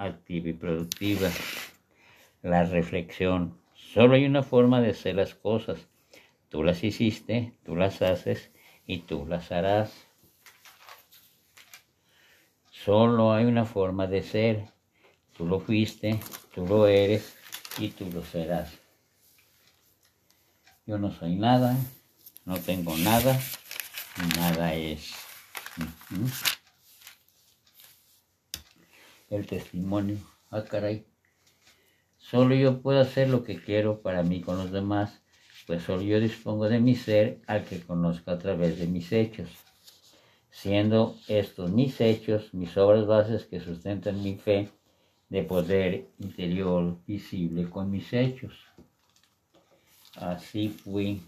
[0.00, 1.28] activa y productiva.
[2.42, 3.58] La reflexión.
[3.74, 5.88] Solo hay una forma de hacer las cosas.
[6.48, 8.50] Tú las hiciste, tú las haces
[8.86, 9.92] y tú las harás.
[12.70, 14.64] Solo hay una forma de ser.
[15.36, 16.18] Tú lo fuiste,
[16.54, 17.36] tú lo eres
[17.78, 18.78] y tú lo serás.
[20.86, 21.76] Yo no soy nada,
[22.44, 23.38] no tengo nada,
[24.36, 25.14] nada es.
[29.30, 30.18] El testimonio.
[30.50, 31.06] Ah, caray.
[32.18, 35.22] Solo yo puedo hacer lo que quiero para mí con los demás,
[35.68, 39.48] pues solo yo dispongo de mi ser al que conozco a través de mis hechos.
[40.50, 44.68] Siendo estos mis hechos, mis obras bases que sustentan mi fe
[45.28, 48.52] de poder interior visible con mis hechos.
[50.16, 51.22] Así fui,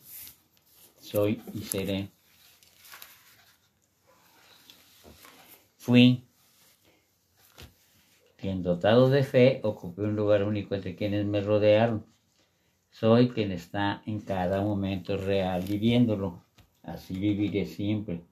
[1.01, 2.09] soy y seré.
[5.79, 6.25] Fui
[8.43, 12.05] quien dotado de fe ocupé un lugar único entre quienes me rodearon.
[12.91, 16.43] Soy quien está en cada momento real viviéndolo.
[16.83, 18.25] Así viviré siempre.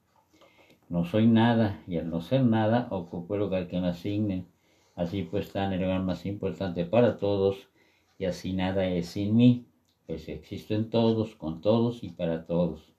[0.89, 4.45] No soy nada y al no ser nada ocupo el lugar que me asignen.
[4.97, 7.69] Así pues está en el lugar más importante para todos
[8.19, 9.65] y así nada es sin mí,
[10.07, 12.93] pues existo en todos, con todos y para todos.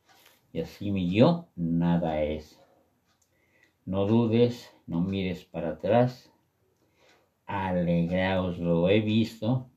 [0.55, 2.59] Y así mi yo nada es.
[3.85, 6.32] No dudes, no mires para atrás.
[7.47, 9.69] Alegraos, lo he visto.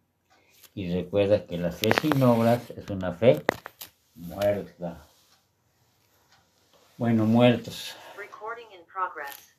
[0.73, 3.45] Y recuerda que la fe sin obras es una fe
[4.15, 5.07] muerta.
[6.97, 7.95] Bueno, muertos.
[8.17, 9.55] Recording in progress.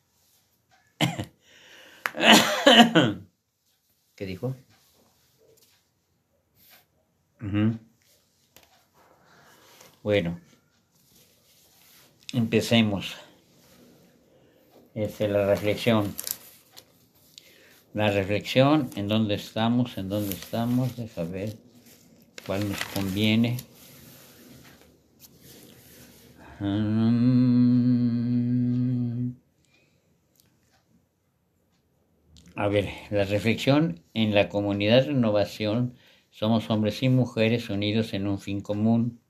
[4.15, 4.55] ¿Qué dijo?
[10.03, 10.41] Bueno,
[12.33, 13.17] empecemos.
[14.95, 16.15] Esta es la reflexión.
[17.97, 21.57] La reflexión, en dónde estamos, en dónde estamos, de saber
[22.47, 23.57] cuál nos conviene.
[26.61, 27.87] Mm.
[32.55, 35.95] A ver, la reflexión en la comunidad renovación
[36.31, 39.23] somos hombres y mujeres unidos en un fin común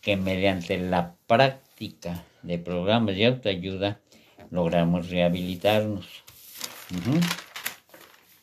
[0.00, 4.00] que mediante la práctica de programas de autoayuda
[4.50, 6.24] logramos rehabilitarnos.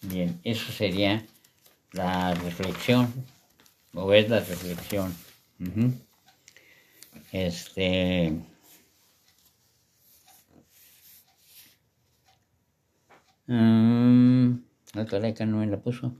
[0.01, 1.25] Bien, eso sería
[1.91, 3.13] la reflexión,
[3.93, 5.15] o es la reflexión.
[5.59, 5.93] Ujú.
[7.31, 8.33] Este.
[13.47, 14.53] mm,
[14.93, 15.05] la
[15.45, 16.13] no me la puso.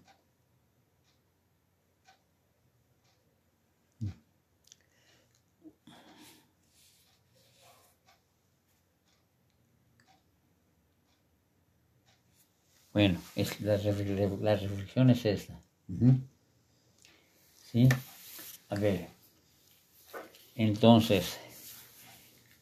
[13.02, 15.60] Bueno, es la, la reflexión es esta.
[17.72, 17.90] ¿Sí?
[18.70, 19.08] A ver.
[20.54, 21.40] Entonces,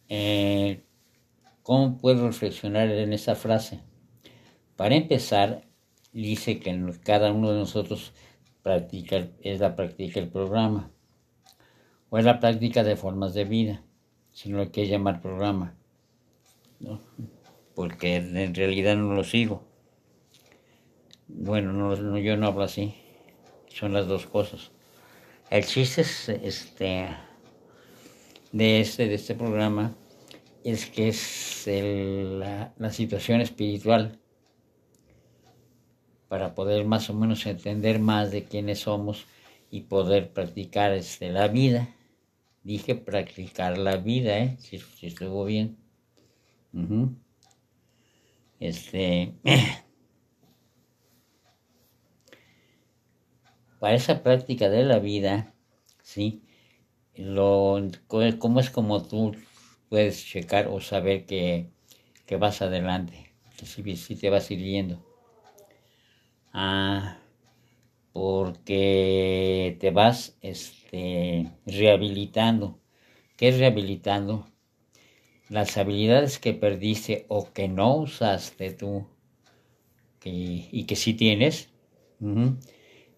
[0.07, 0.81] eh,
[1.61, 3.81] ¿cómo puedo reflexionar en esa frase?
[4.77, 5.66] Para empezar,
[6.13, 8.13] dice que cada uno de nosotros
[8.63, 10.89] practica, es la práctica del programa,
[12.09, 13.83] o es la práctica de formas de vida,
[14.31, 15.75] si no lo quieres llamar programa,
[16.79, 17.01] ¿no?
[17.75, 19.59] porque en realidad no lo sigo.
[21.29, 22.94] Bueno, no, yo no hablo así.
[23.67, 24.72] Son las dos cosas.
[25.50, 27.07] El chiste es, este,
[28.51, 29.95] de este, de este programa
[30.63, 34.19] es que es el- la, la situación espiritual
[36.28, 39.25] para poder más o menos entender más de quiénes somos
[39.72, 41.89] y poder practicar este, la vida.
[42.63, 44.57] Dije practicar la vida, ¿eh?
[44.59, 45.78] Si, estuvo bien.
[48.59, 49.34] Este.
[53.79, 55.53] para esa práctica de la vida,
[56.03, 56.44] ¿sí?
[57.16, 59.35] Lo, ¿Cómo es como tú
[59.90, 61.69] puedes checar o saber que,
[62.25, 63.34] que vas adelante?
[63.57, 65.06] Que si, si te vas sirviendo.
[66.53, 67.19] Ah,
[68.13, 72.80] porque te vas este, rehabilitando.
[73.38, 74.48] ¿Qué es rehabilitando?
[75.50, 79.07] Las habilidades que perdiste o que no usaste tú
[80.19, 81.69] que, y que sí tienes.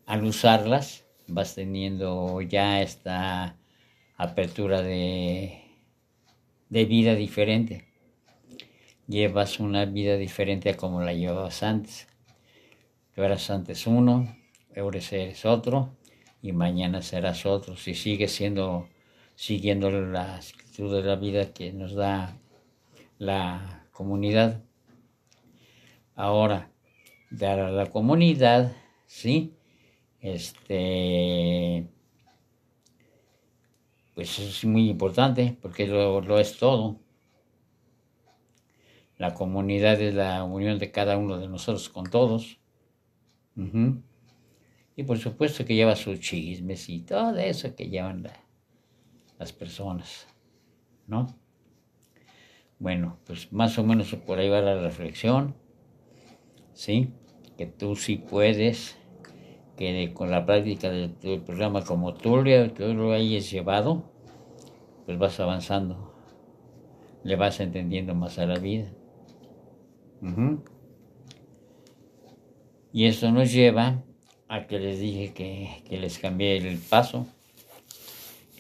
[0.06, 3.58] Al usarlas vas teniendo ya esta
[4.18, 5.64] apertura de,
[6.70, 7.88] de vida diferente.
[9.08, 12.08] Llevas una vida diferente a como la llevabas antes.
[13.16, 14.36] Tú eras antes uno,
[14.76, 15.98] ahora eres otro
[16.42, 17.76] y mañana serás otro.
[17.76, 18.88] Si sigues siendo,
[19.36, 22.38] siguiendo la actitud de la vida que nos da
[23.18, 24.64] la comunidad.
[26.16, 26.72] Ahora,
[27.30, 28.74] dar a la comunidad,
[29.08, 29.56] ¿sí?
[30.22, 31.86] Este,
[34.16, 37.00] pues es muy importante porque lo, lo es todo.
[39.18, 42.60] La comunidad es la unión de cada uno de nosotros con todos.
[44.96, 48.40] Y por supuesto que lleva sus chismes y todo eso que llevan la-
[49.40, 50.28] las personas,
[51.08, 51.28] ¿no?
[52.80, 55.56] Bueno, pues más o menos por ahí va la reflexión,
[56.74, 57.14] ¿sí?
[57.58, 58.98] Que tú sí puedes,
[59.82, 64.04] que con la práctica del, del programa como tú, lo- tú lo hayas llevado,
[65.08, 66.14] pues vas avanzando,
[67.24, 68.92] le vas entendiendo más a la vida.
[72.94, 74.04] Y eso nos lleva
[74.48, 77.26] a que les dije que, que les cambié el paso.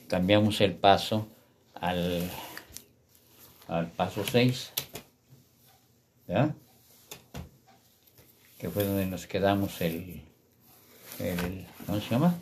[0.07, 1.27] Cambiamos el paso
[1.75, 2.23] al,
[3.67, 4.73] al paso 6.
[6.27, 6.55] ¿Ya?
[8.57, 10.21] Que fue donde nos quedamos el,
[11.21, 12.35] el ¿cómo se llama?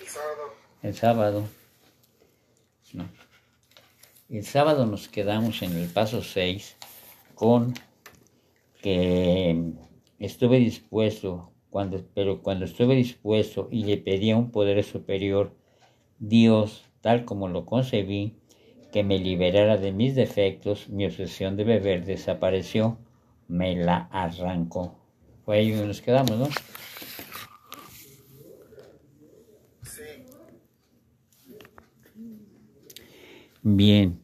[0.00, 0.54] El sábado.
[0.82, 1.44] El sábado.
[2.92, 3.08] No.
[4.28, 6.76] El sábado nos quedamos en el paso 6
[7.34, 7.74] con
[8.80, 9.72] que
[10.18, 15.52] estuve dispuesto, cuando, pero cuando estuve dispuesto y le pedí a un poder superior,
[16.18, 18.38] Dios, tal como lo concebí,
[18.92, 22.98] que me liberara de mis defectos, mi obsesión de beber desapareció,
[23.48, 24.96] me la arrancó.
[25.44, 26.48] Fue ahí donde nos quedamos, ¿no?
[33.68, 34.22] Bien.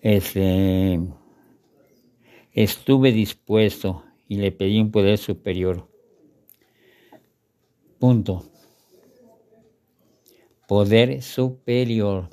[0.00, 1.00] Este,
[2.52, 5.88] estuve dispuesto y le pedí un poder superior.
[7.98, 8.44] Punto.
[10.68, 12.30] Poder superior.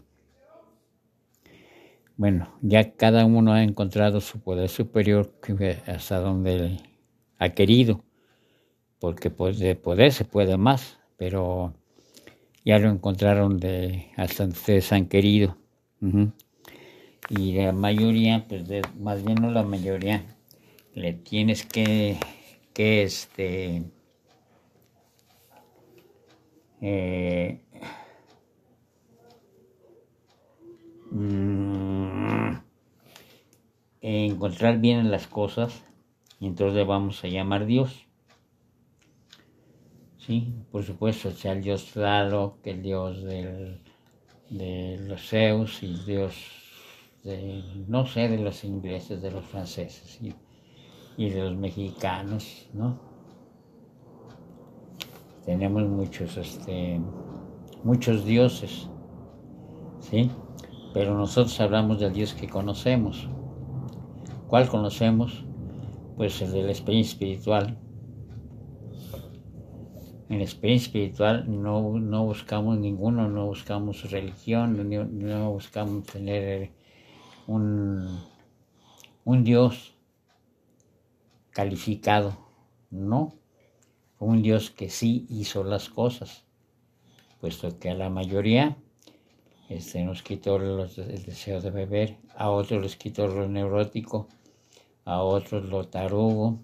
[2.16, 5.34] Bueno, ya cada uno ha encontrado su poder superior
[5.88, 6.78] hasta donde
[7.40, 8.04] ha querido,
[9.00, 11.74] porque pues, de poder se puede más, pero
[12.66, 15.58] ya lo encontraron de hasta ustedes han querido.
[17.30, 20.24] Y la mayoría, pues de- más bien no la mayoría,
[20.96, 22.18] le tienes que,
[22.74, 23.84] que este,
[26.82, 27.60] eh,
[31.12, 32.58] mm,
[34.02, 35.84] encontrar bien las cosas
[36.40, 38.06] y entonces le vamos a llamar Dios.
[40.26, 43.82] Sí, por supuesto, sea el dios Tlaloc, el dios del,
[44.50, 46.36] de los Zeus y el dios
[47.26, 50.34] de, no sé, de los ingleses, de los franceses y,
[51.18, 53.02] y de los mexicanos, ¿no?
[55.46, 57.02] Tenemos muchos, este,
[57.84, 58.90] muchos dioses,
[60.00, 60.32] ¿sí?
[60.94, 63.28] Pero nosotros hablamos del Dios que conocemos.
[64.48, 65.44] ¿Cuál conocemos?
[66.16, 67.78] Pues el de la experiencia espiritual,
[70.30, 76.72] en la experiencia espiritual no, no buscamos ninguno, no buscamos religión, no, buscamos tener
[77.48, 78.20] un,
[79.26, 79.94] un Dios
[81.52, 82.38] calificado,
[82.90, 83.36] no,
[84.20, 86.46] un Dios que sí hizo las cosas,
[87.42, 88.78] puesto que a la mayoría
[89.70, 94.30] este, nos quitó el deseo de beber, a otros les quitó lo neurótico,
[95.06, 96.60] a otros lo tarugo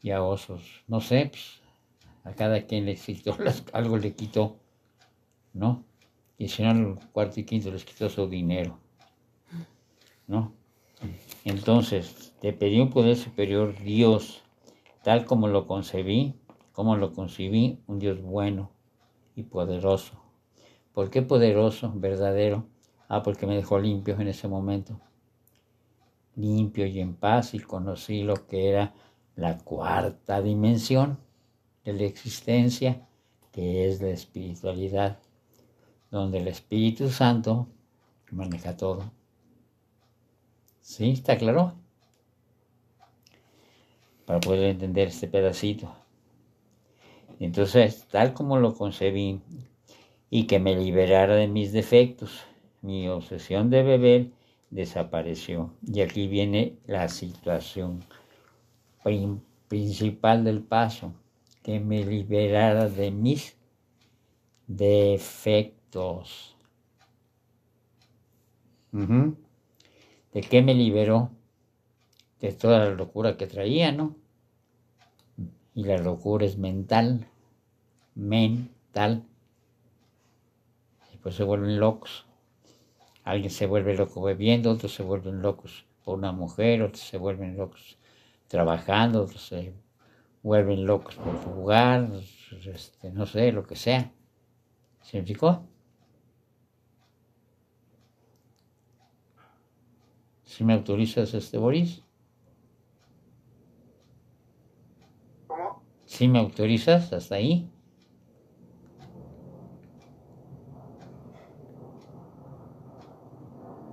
[0.00, 1.63] y a otros, no sé, pues,
[2.24, 3.36] a cada quien le quitó
[3.72, 4.56] algo le quitó,
[5.52, 5.84] ¿no?
[6.36, 8.78] Y el cuarto y quinto les quitó su dinero,
[10.26, 10.52] ¿no?
[11.44, 14.42] Entonces, te pedí un poder superior, Dios,
[15.02, 16.34] tal como lo concebí,
[16.72, 18.70] como lo concebí, un Dios bueno
[19.36, 20.20] y poderoso.
[20.92, 22.66] ¿Por qué poderoso, verdadero?
[23.08, 24.98] Ah, porque me dejó limpio en ese momento.
[26.34, 28.94] Limpio y en paz y conocí lo que era
[29.36, 31.23] la cuarta dimensión
[31.84, 33.06] de la existencia,
[33.52, 35.18] que es la espiritualidad,
[36.10, 37.68] donde el Espíritu Santo
[38.30, 39.10] maneja todo.
[40.80, 41.10] ¿Sí?
[41.10, 41.74] ¿Está claro?
[44.26, 45.94] Para poder entender este pedacito.
[47.40, 49.40] Entonces, tal como lo concebí,
[50.30, 52.42] y que me liberara de mis defectos,
[52.82, 54.30] mi obsesión de beber
[54.70, 55.70] desapareció.
[55.86, 58.04] Y aquí viene la situación
[59.68, 61.12] principal del paso,
[61.64, 63.56] que me liberara de mis
[64.66, 66.56] defectos.
[68.92, 71.30] ¿De qué me liberó?
[72.38, 74.14] De toda la locura que traía, ¿no?
[75.74, 77.26] Y la locura es mental,
[78.14, 79.24] mental.
[81.14, 82.26] Y pues se vuelven locos.
[83.24, 87.56] Alguien se vuelve loco bebiendo, otros se vuelven locos por una mujer, otros se vuelven
[87.56, 87.96] locos
[88.48, 89.72] trabajando, se
[90.44, 92.10] vuelven locos por jugar,
[92.66, 94.12] este, no sé, lo que sea.
[95.00, 95.64] ¿Se me explicó?
[100.44, 102.02] ¿Si me autorizas, este Boris?
[105.46, 105.82] ¿Cómo?
[106.04, 107.70] ¿Sí me autorizas hasta ahí?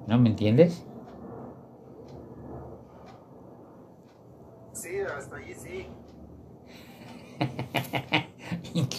[0.06, 0.86] ¿No me entiendes?
[4.74, 5.88] Sí, hasta allí sí.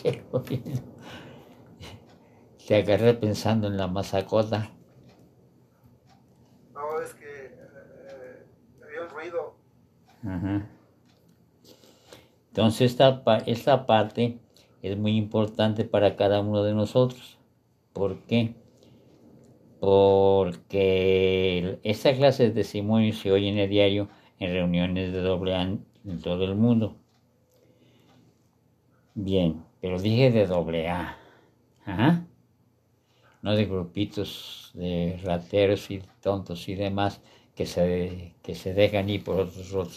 [2.67, 4.71] Te agarré pensando en la masacota.
[6.75, 8.47] No, es que eh,
[8.83, 9.55] había un ruido.
[10.25, 10.67] Ajá.
[12.49, 14.39] Entonces esta, esta parte
[14.83, 17.39] es muy importante para cada uno de nosotros.
[17.93, 18.55] ¿Por qué?
[19.81, 25.85] Porque esta clase de testimonios se oyen a diario en reuniones de doble en
[26.23, 26.97] todo el mundo.
[29.15, 31.19] Bien, pero dije de doble A.
[31.85, 32.27] Ajá.
[33.43, 37.21] No de grupitos de rateros y tontos y demás
[37.57, 39.89] que se, que se dejan ir por otros ro-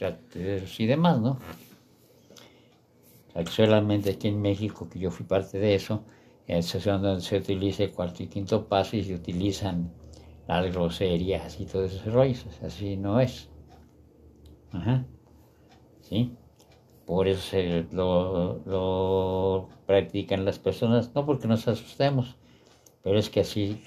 [0.00, 1.38] rateros y demás, ¿no?
[3.34, 6.04] Aquí solamente aquí en México, que yo fui parte de eso,
[6.46, 9.90] es donde se utiliza el cuarto y quinto paso y se utilizan
[10.48, 12.36] las groserías y todo ese rollo.
[12.62, 13.48] Así no es.
[14.72, 15.04] Ajá.
[16.02, 16.32] ¿Sí?
[17.06, 22.36] Por eso se lo, lo practican las personas, no porque nos asustemos,
[23.02, 23.82] pero es que así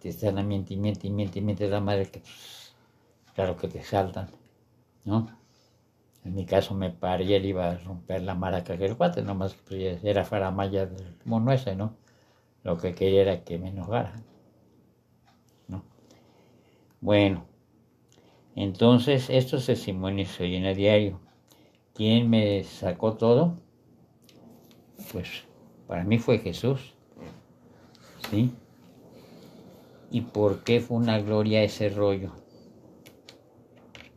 [0.00, 2.74] te están a miente y miente y miente y miente la madre que pues,
[3.34, 4.28] claro que te saltan,
[5.04, 5.28] ¿no?
[6.24, 9.54] En mi caso me paré y él iba a romper la maraca del cuate, nomás
[9.54, 11.96] que era faramaya del mono ¿no?
[12.62, 14.22] Lo que quería era que me enojara,
[15.68, 15.82] ¿no?
[17.00, 17.46] Bueno,
[18.54, 21.20] entonces testimonios se oyen a diario.
[21.94, 23.58] ¿Quién me sacó todo?
[25.12, 25.44] Pues
[25.86, 26.94] para mí fue Jesús,
[28.30, 28.52] ¿sí?
[30.10, 32.32] ¿Y por qué fue una gloria ese rollo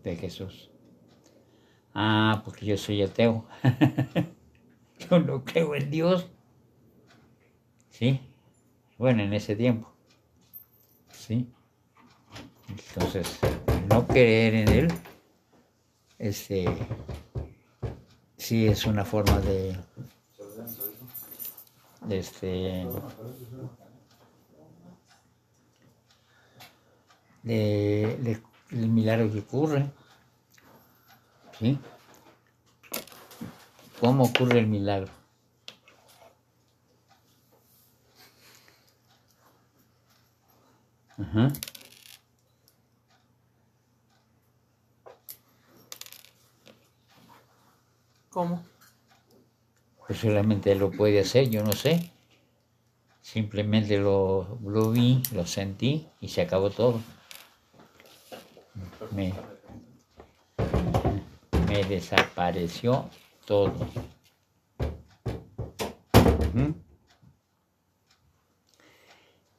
[0.03, 0.71] de Jesús?
[1.93, 3.45] Ah, porque yo soy ateo.
[5.09, 6.27] yo no creo en Dios.
[7.89, 8.19] ¿Sí?
[8.97, 9.93] Bueno, en ese tiempo.
[11.11, 11.47] ¿Sí?
[12.67, 13.39] Entonces,
[13.89, 14.87] no creer en Él,
[16.17, 16.65] este,
[18.43, 19.79] sí es una forma de,
[22.09, 22.85] este,
[27.43, 29.89] de, del milagro que ocurre.
[31.57, 31.79] ¿Sí?
[34.01, 35.09] ¿Cómo ocurre el milagro?
[41.17, 41.53] Ajá.
[48.33, 48.63] ¿Cómo?
[50.07, 52.11] Pues solamente lo puede hacer, yo no sé.
[53.21, 56.99] Simplemente lo, lo vi, lo sentí y se acabó todo.
[59.11, 59.33] Me,
[61.87, 63.07] desapareció
[63.45, 63.73] todo.
[66.39, 66.75] Ujú.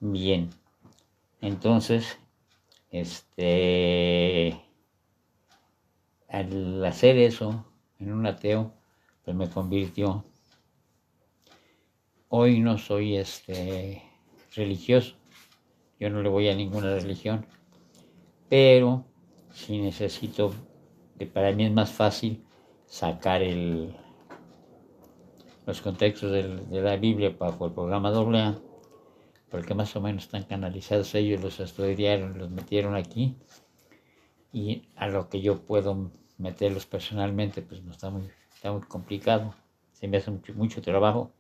[0.01, 0.51] Bien,
[1.41, 2.19] entonces,
[2.91, 4.61] este,
[6.29, 7.65] al hacer eso
[8.05, 8.73] en un ateo,
[9.25, 10.25] pues me convirtió.
[12.29, 14.03] Hoy no soy este
[14.55, 15.17] religioso,
[15.99, 17.47] yo no le voy a ninguna religión,
[18.49, 19.05] pero
[19.53, 20.53] si necesito,
[21.33, 22.45] para mí es más fácil
[22.87, 23.97] sacar el,
[25.67, 28.59] los contextos de la Biblia bajo el programa AA,
[29.51, 33.37] porque más o menos están canalizados ellos, los estudiaron, los metieron aquí,
[34.53, 39.55] y a lo que yo puedo meterlos personalmente, pues no está muy, está muy complicado,
[39.93, 41.31] se me hace mucho, mucho trabajo.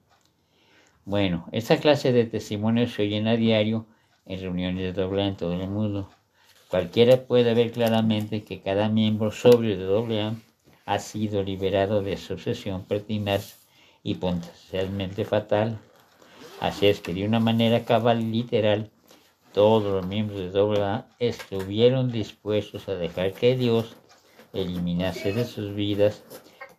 [1.05, 3.87] Bueno, esta clase de testimonios se oyen a diario
[4.27, 6.09] en reuniones de AA en todo el mundo.
[6.69, 10.35] Cualquiera puede ver claramente que cada miembro sobrio de AA
[10.87, 13.59] ha sido liberado de su obsesión pertinaz
[14.03, 15.79] y potencialmente fatal.
[16.61, 18.91] Así es que de una manera cabal literal,
[19.53, 23.97] todos los miembros de AA estuvieron dispuestos a dejar que Dios
[24.55, 26.23] eliminase de sus vidas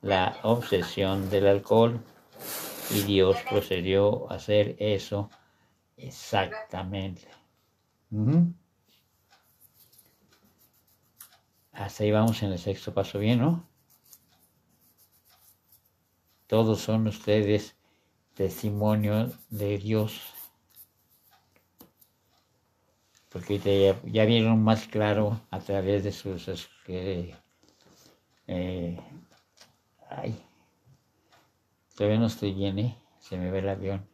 [0.01, 2.03] la obsesión del alcohol.
[2.91, 5.29] Y Dios procedió a hacer eso
[5.97, 7.27] exactamente.
[11.73, 13.67] Hasta ahí vamos en el sexto paso bien, ¿no?
[16.47, 17.75] Todos son ustedes
[18.35, 20.21] testimonio de Dios.
[23.29, 27.35] Porque ya, ya vieron más claro a través de sus es- que-
[28.47, 28.97] Eh,
[30.09, 30.35] ay,
[31.95, 32.97] todavía no estoy bien, ¿eh?
[33.19, 34.07] Se me ve el avión.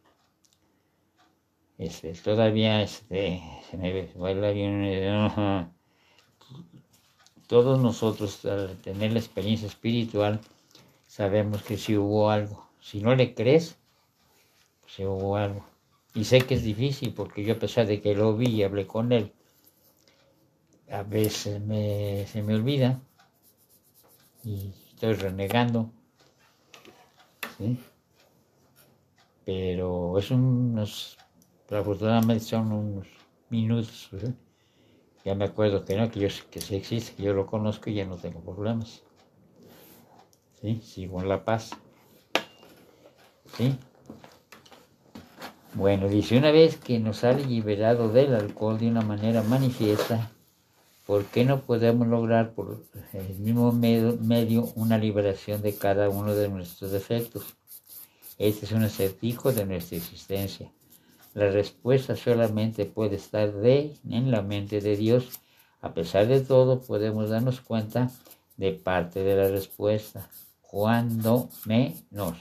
[1.76, 4.84] Este, todavía este, se me ve el avión.
[4.84, 5.68] eh,
[7.46, 10.40] Todos nosotros, al tener la experiencia espiritual,
[11.06, 12.68] sabemos que si hubo algo.
[12.80, 13.78] Si no le crees,
[14.82, 15.64] pues hubo algo.
[16.14, 18.86] Y sé que es difícil porque yo a pesar de que lo vi y hablé
[18.86, 19.32] con él,
[20.90, 23.00] a veces me, se me olvida
[24.44, 25.90] y estoy renegando.
[27.58, 27.78] ¿sí?
[29.44, 31.18] Pero es unos,
[31.70, 33.06] afortunadamente son unos
[33.50, 34.10] minutos.
[35.24, 37.94] Ya me acuerdo que no, que yo que sí existe, que yo lo conozco y
[37.94, 39.02] ya no tengo problemas.
[40.60, 40.80] ¿Sí?
[40.82, 41.70] Sigo en la paz.
[43.56, 43.76] ¿Sí?
[45.74, 50.30] Bueno, dice, una vez que nos ha liberado del alcohol de una manera manifiesta,
[51.06, 56.48] ¿por qué no podemos lograr por el mismo medio, una liberación de cada uno de
[56.48, 57.44] nuestros defectos?
[58.38, 60.72] Este es un acertijo de nuestra existencia.
[61.34, 65.40] La respuesta solamente puede estar en la mente de Dios.
[65.80, 68.10] A pesar de todo, podemos darnos cuenta
[68.56, 70.28] de parte de la respuesta.
[70.60, 72.36] Cuando menos.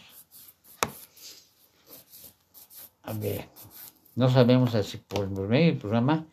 [3.04, 3.48] A ver,
[4.16, 6.26] no sabemos así por medio del programa,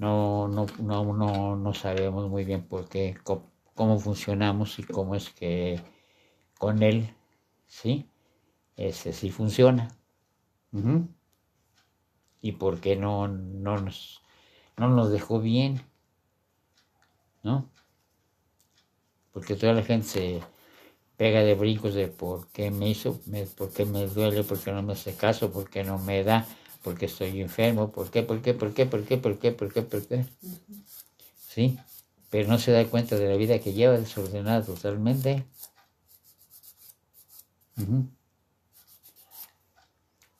[0.00, 3.16] no, no, no, no, no sabemos muy bien por qué,
[3.74, 5.80] cómo, funcionamos y cómo es que
[6.58, 7.14] con él,
[7.66, 8.10] ¿sí?
[8.76, 9.88] Ese sí funciona.
[12.42, 14.20] Y por qué no, no, nos,
[14.76, 15.82] no nos dejó bien,
[17.42, 17.70] ¿no?
[19.32, 20.40] Porque toda la gente se
[21.18, 24.72] pega de brincos de por qué me hizo, me- por qué me duele, por qué
[24.72, 26.46] no me hace caso, por qué no me da,
[26.82, 29.72] por qué estoy enfermo, por qué, por qué, por qué, por qué, por qué, por
[29.72, 30.26] qué, por qué.
[31.48, 31.78] ¿Sí?
[32.30, 35.44] Pero no se da cuenta de la vida que lleva desordenada totalmente.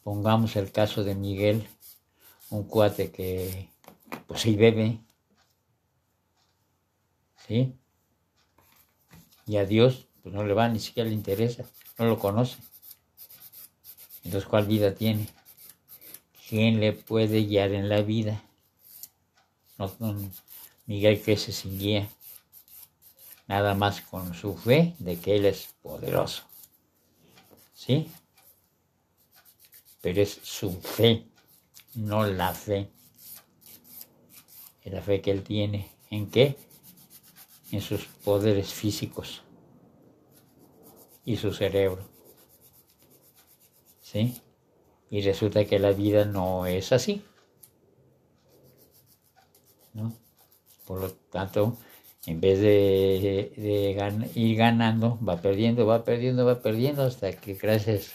[0.03, 1.67] Pongamos el caso de Miguel,
[2.51, 3.69] un cuate que
[4.27, 5.01] pues sí bebe,
[7.47, 7.75] ¿sí?
[9.47, 11.65] Y a Dios pues no le va, ni siquiera le interesa,
[11.99, 12.57] no lo conoce.
[14.25, 15.27] Entonces, ¿cuál vida tiene?
[16.51, 18.43] ¿Quién le puede guiar en la vida?
[19.79, 20.33] No, no,
[20.85, 22.11] Miguel crece sin guía,
[23.47, 26.43] nada más con su fe de que Él es poderoso.
[27.73, 28.11] ¿Sí?
[30.01, 31.25] Pero es su fe,
[31.95, 32.91] no la fe.
[34.83, 35.89] Es la fe que Él tiene.
[36.11, 36.57] ¿En qué?
[37.71, 39.43] En sus poderes físicos
[41.25, 42.09] y su cerebro.
[44.03, 44.43] ¿Sí?
[45.11, 47.25] Y resulta que la vida no es así.
[49.93, 50.13] ¿No?
[50.87, 51.77] Por lo tanto,
[52.27, 53.53] en vez de,
[54.35, 58.13] ir ganando, va perdiendo, va perdiendo, va perdiendo, hasta que gracias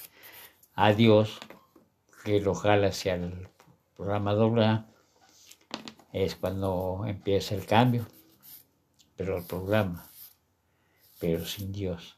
[0.74, 1.40] a Dios,
[2.24, 3.50] que lo jala hacia el
[3.96, 4.88] programa AA,
[6.14, 8.06] es cuando empieza el cambio.
[9.18, 10.10] Pero el programa,
[11.20, 12.18] pero sin Dios.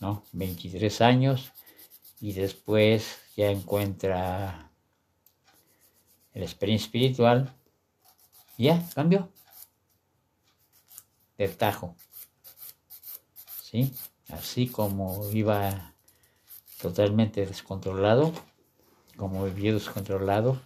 [0.00, 0.24] ¿no?
[0.32, 1.52] 23 años
[2.20, 4.70] y después ya encuentra
[6.34, 7.54] la experiencia espiritual,
[8.58, 9.32] ya cambió.
[11.38, 11.96] De tajo,
[13.62, 13.92] ¿sí?
[14.28, 15.94] Así como iba
[16.82, 18.32] totalmente descontrolado,
[19.16, 20.60] como vivió descontrolado,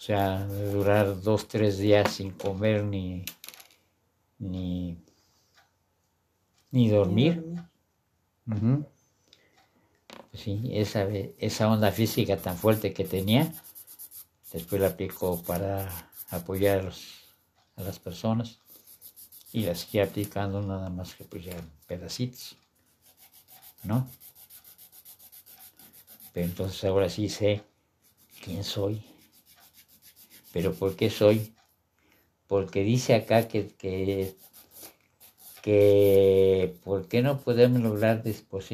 [0.00, 3.24] sea, durar dos, tres días sin comer ni,
[4.38, 4.96] ni,
[6.70, 7.44] ni dormir.
[10.32, 13.52] Sí, esa, esa onda física tan fuerte que tenía,
[14.52, 16.92] después la aplicó para apoyar
[17.76, 18.58] a, las personas
[19.52, 22.56] y la sigue aplicando nada más que pues ya pedacitos,
[23.82, 24.06] ¿no?
[26.32, 27.64] Pero entonces ahora sí sé
[28.44, 29.02] quién soy.
[30.52, 31.52] Pero ¿por qué soy?
[32.46, 34.36] Porque dice acá que, que
[35.62, 38.22] que por qué no podemos lograr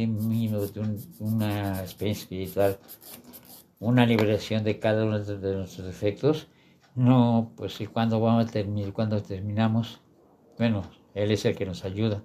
[0.07, 2.79] mismos de un- una experiencia espiritual,
[3.81, 6.49] una liberación de cada uno de nuestros defectos,
[6.95, 10.01] no, pues y cuando vamos a terminar, cuando terminamos,
[10.59, 10.83] bueno,
[11.15, 12.23] Él es el que nos ayuda.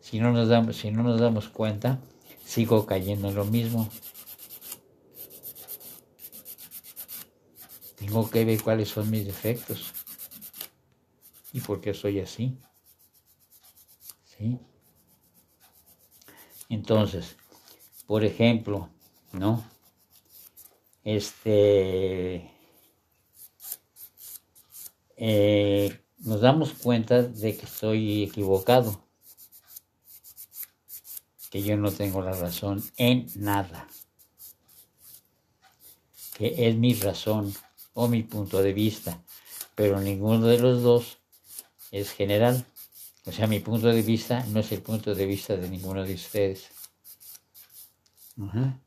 [0.00, 1.98] Si no nos damos, si no nos damos cuenta,
[2.44, 3.88] sigo cayendo en lo mismo.
[7.96, 9.92] Tengo que ver cuáles son mis defectos
[11.52, 12.56] y por qué soy así.
[16.68, 17.36] Entonces,
[18.06, 18.88] por ejemplo,
[19.32, 19.64] ¿no?
[21.04, 22.50] Este,
[25.16, 29.00] eh, nos damos cuenta de que estoy equivocado,
[31.50, 33.86] que yo no tengo la razón en nada,
[36.36, 37.54] que es mi razón
[37.94, 39.22] o mi punto de vista,
[39.74, 41.18] pero ninguno de los dos
[41.92, 42.66] es general.
[43.26, 46.14] O sea, mi punto de vista no es el punto de vista de ninguno de
[46.14, 46.70] ustedes.
[48.40, 48.78] Ajá.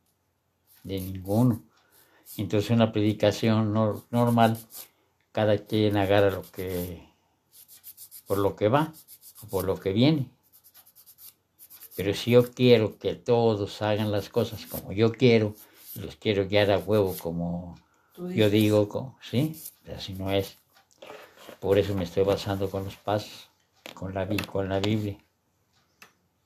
[0.83, 1.61] De ninguno.
[2.37, 4.57] Entonces una predicación nor- normal,
[5.31, 7.03] cada quien agarra lo que,
[8.27, 8.93] por lo que va,
[9.43, 10.29] o por lo que viene.
[11.95, 15.53] Pero si yo quiero que todos hagan las cosas como yo quiero,
[15.95, 17.75] y los quiero guiar a huevo como
[18.35, 19.61] yo digo, como, sí,
[19.93, 20.55] así no es.
[21.59, 23.48] Por eso me estoy basando con los pasos,
[23.93, 25.17] con la, con la Biblia.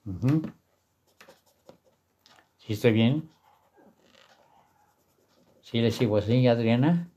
[0.06, 0.42] Ujú.
[2.58, 3.30] ¿Sí estoy bien?
[5.62, 7.10] ¿Sí le sigo así, Adriana?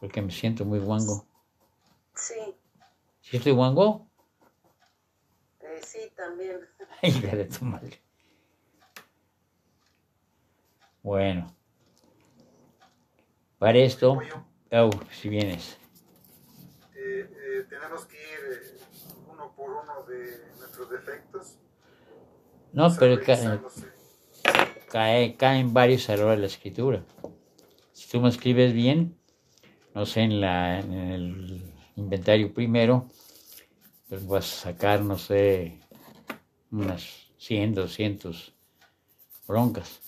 [0.00, 1.26] Porque me siento muy guango.
[2.14, 2.34] Sí,
[3.20, 4.06] ¿Sí estoy guango?
[5.60, 6.60] eh, sí, también.
[7.02, 8.00] Hija de tu madre.
[11.02, 11.54] Bueno.
[13.58, 14.18] Para esto,
[14.72, 15.78] oh, si vienes.
[17.58, 18.78] Eh, tenemos que ir eh,
[19.30, 21.56] uno por uno de nuestros defectos.
[22.72, 23.86] No, pero ca- revisándose.
[24.90, 27.04] cae, caen varios errores la escritura.
[27.92, 29.16] Si tú me escribes bien,
[29.94, 33.06] no sé, en, la, en el inventario primero,
[34.08, 35.78] pues vas a sacar, no sé,
[36.72, 38.52] unas 100, 200
[39.46, 40.00] broncas.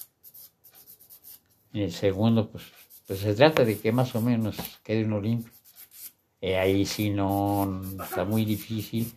[1.73, 2.65] En el segundo, pues,
[3.07, 5.53] pues se trata de que más o menos quede uno limpio.
[6.41, 9.13] Eh, ahí sí no está muy difícil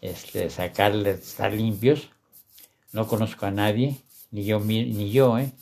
[0.00, 2.10] este, sacarle, estar limpios.
[2.92, 3.96] No conozco a nadie,
[4.32, 5.52] ni yo, ni yo, ¿eh?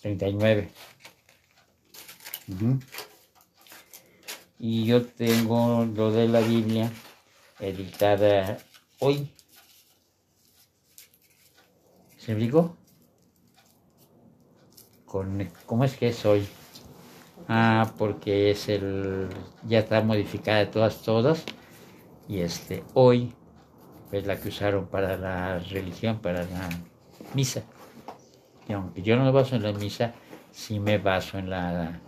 [0.00, 0.70] 39.
[2.48, 2.78] Ujú.
[4.62, 6.92] Y yo tengo lo de la Biblia
[7.60, 8.58] editada
[8.98, 9.32] hoy.
[12.18, 12.76] ¿Se explicó?
[15.06, 16.46] Con, ¿Cómo es que es hoy?
[17.48, 19.30] Ah, porque es el.
[19.66, 21.42] ya está modificada todas, todas.
[22.28, 23.32] Y este, hoy
[24.12, 26.68] es la que usaron para la religión, para la
[27.32, 27.62] misa.
[28.68, 30.12] Y aunque yo no me baso en la misa,
[30.52, 31.98] sí me baso en la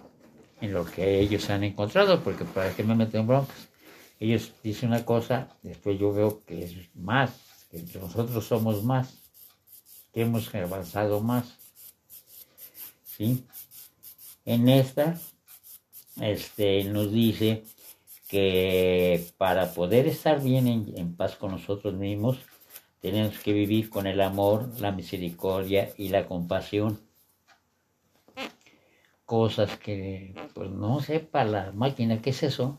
[0.63, 3.69] en lo que ellos han encontrado, porque para qué me meten broncas.
[4.21, 7.31] Ellos dicen una cosa, después yo veo que es más,
[7.69, 9.13] que nosotros somos más,
[10.15, 11.59] que hemos avanzado más.
[13.05, 13.45] ¿Sí?
[14.45, 15.21] En esta,
[16.21, 17.65] este, nos dice
[18.29, 22.39] que para poder estar bien en, en paz con nosotros mismos,
[23.01, 27.01] tenemos que vivir con el amor, la misericordia y la compasión.
[29.25, 32.79] Cosas que, pues no sepa la máquina, ¿qué es eso?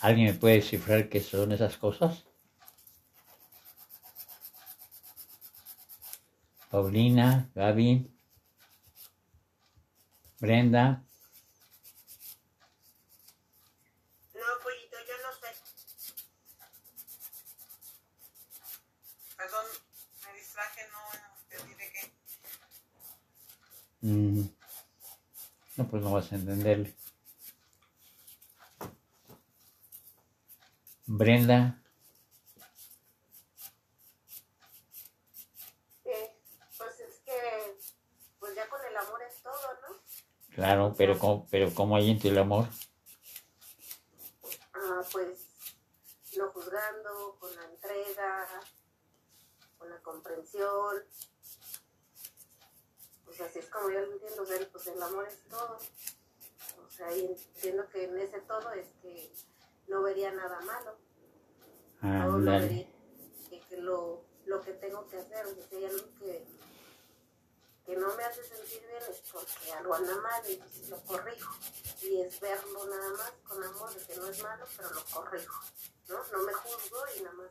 [0.00, 2.24] ¿Alguien me puede descifrar qué son esas cosas?
[6.70, 8.10] Paulina, Gaby,
[10.40, 11.04] Brenda,
[14.34, 15.50] No, pollito, yo no sé.
[19.36, 19.64] Perdón,
[20.26, 21.00] me distraje, no
[21.42, 22.12] entendí de qué.
[24.04, 24.42] Mm,
[25.76, 26.94] no, pues no vas a entenderle.
[31.06, 31.80] Brenda,
[36.04, 36.36] Eh,
[36.78, 37.78] pues es que,
[38.38, 39.54] pues ya con el amor es todo,
[39.88, 39.96] ¿no?
[40.54, 42.66] claro, pero ¿cómo, pero ¿cómo hay en ti el amor?
[44.74, 45.38] Ah, pues
[46.36, 48.48] no juzgando, con la entrega,
[49.78, 51.04] con la comprensión.
[53.24, 55.78] Pues así es como yo lo entiendo, o sea, pues el amor es todo.
[56.86, 59.32] O sea, y entiendo que en ese todo es que
[59.88, 60.96] no vería nada malo.
[62.00, 62.66] Todo lo Ándale.
[62.66, 62.86] vería
[63.50, 66.46] que, que lo, lo que tengo que hacer, o sea, hay algo que,
[67.86, 71.54] que no me hace sentir bien es porque algo anda mal, entonces lo corrijo.
[72.02, 75.60] Y es verlo nada más con amor, de que no es malo, pero lo corrijo.
[76.08, 76.16] ¿no?
[76.32, 77.50] No me juzgo y nada más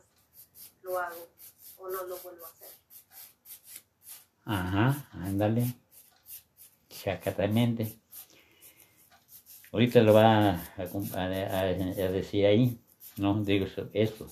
[0.82, 1.28] lo hago
[1.78, 2.70] o no lo vuelvo a hacer.
[4.44, 5.74] Ajá, ándale.
[7.04, 7.98] Exactamente.
[9.72, 11.64] Ahorita lo va a,
[12.10, 12.78] decir ahí,
[13.18, 13.44] ¿no?
[13.44, 14.26] Digo esto.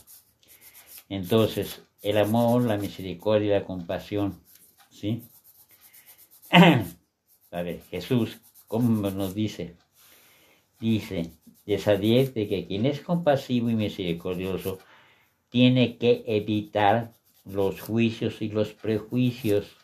[1.11, 4.41] Entonces, el amor, la misericordia y la compasión,
[4.91, 5.23] ¿sí?
[6.51, 9.77] A ver, Jesús, ¿cómo nos dice?
[10.81, 11.31] Dice,
[11.67, 14.79] les que quien es compasivo y misericordioso
[15.51, 17.13] tiene que evitar
[17.45, 19.77] los juicios y los prejuicios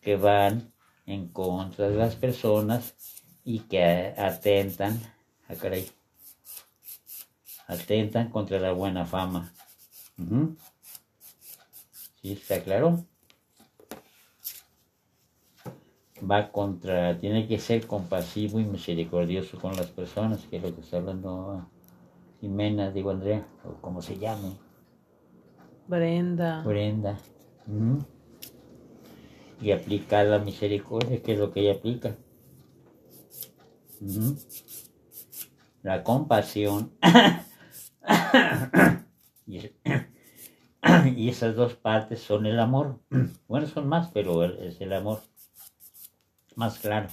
[0.00, 0.71] que van
[1.06, 2.94] en contra de las personas
[3.44, 5.00] y que atentan,
[5.48, 5.90] ah, caray,
[7.66, 9.52] atentan contra la buena fama.
[10.18, 10.56] Ujú.
[12.20, 13.04] ¿Sí está claro?
[16.30, 20.82] Va contra, tiene que ser compasivo y misericordioso con las personas, que es lo que
[20.82, 21.66] está hablando
[22.40, 24.56] Jimena, digo Andrea, o como se llame.
[25.88, 26.62] Brenda.
[26.62, 27.18] Brenda.
[29.62, 32.16] Y aplicar la misericordia, que es lo que ella aplica.
[35.82, 36.92] La compasión.
[39.46, 39.72] y, es-
[41.16, 43.00] y esas dos partes son el amor.
[43.48, 45.20] Bueno, son más, pero es el amor.
[46.56, 47.08] Más claro.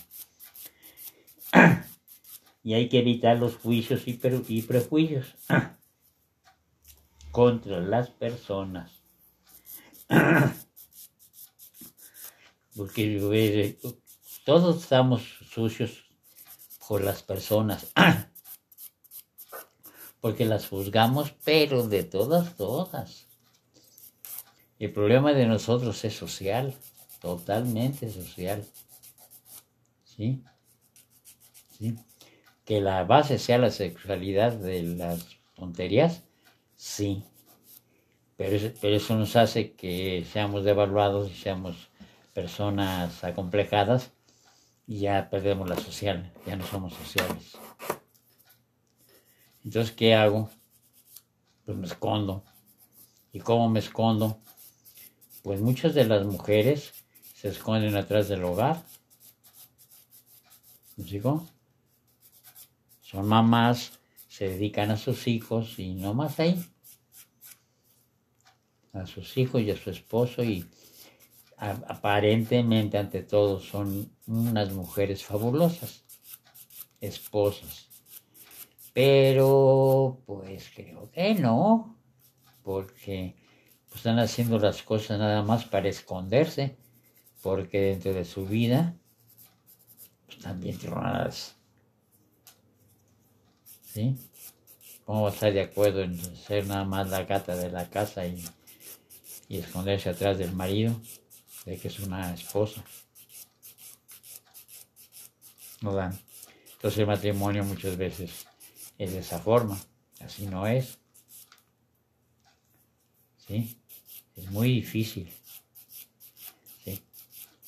[2.63, 5.35] Y hay que evitar los juicios y, y prejuicios
[7.31, 8.91] contra las personas.
[12.79, 13.77] Porque
[14.45, 16.05] todos estamos sucios
[16.87, 17.91] por las personas.
[20.21, 23.27] Porque las juzgamos, pero de todas, todas.
[24.79, 26.73] El problema de nosotros es social,
[27.19, 28.65] totalmente social.
[30.05, 30.41] ¿Sí?
[31.77, 31.97] ¿Sí?
[32.63, 36.23] Que la base sea la sexualidad de las tonterías,
[36.77, 37.25] sí.
[38.37, 41.88] Pero, pero eso nos hace que seamos devaluados y seamos
[42.33, 44.11] personas acomplejadas
[44.87, 47.57] y ya perdemos la social, ya no somos sociales.
[49.63, 50.49] Entonces, ¿qué hago?
[51.65, 52.43] Pues me escondo.
[53.31, 54.39] ¿Y cómo me escondo?
[55.43, 56.93] Pues muchas de las mujeres
[57.35, 58.83] se esconden atrás del hogar.
[60.95, 61.47] ¿Me explico?
[63.01, 66.63] Son mamás, se dedican a sus hijos y no más ahí.
[68.93, 70.67] A sus hijos y a su esposo y
[71.59, 76.03] aparentemente ante todo son unas mujeres fabulosas,
[77.01, 77.89] esposas.
[78.93, 81.97] Pero pues creo que no,
[82.63, 83.35] porque
[83.87, 86.77] pues, están haciendo las cosas nada más para esconderse,
[87.41, 88.95] porque dentro de su vida
[90.25, 91.55] pues, también tronadas.
[93.83, 94.15] ¿Sí?
[95.05, 98.27] ¿Cómo va a estar de acuerdo en ser nada más la gata de la casa
[98.27, 98.43] y,
[99.47, 100.95] y esconderse atrás del marido,
[101.77, 102.83] que es una esposa?
[105.81, 106.17] No dan.
[106.73, 108.45] Entonces el matrimonio muchas veces
[108.97, 109.79] es de esa forma,
[110.19, 110.97] así no es.
[113.47, 113.77] ¿Sí?
[114.35, 115.29] Es muy difícil.
[116.83, 117.01] ¿Sí?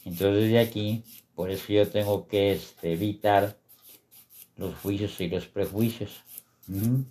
[0.06, 1.04] Entonces de aquí,
[1.36, 3.58] por eso yo tengo que este, evitar
[4.56, 6.22] los juicios y los prejuicios.
[6.68, 7.06] Ujú.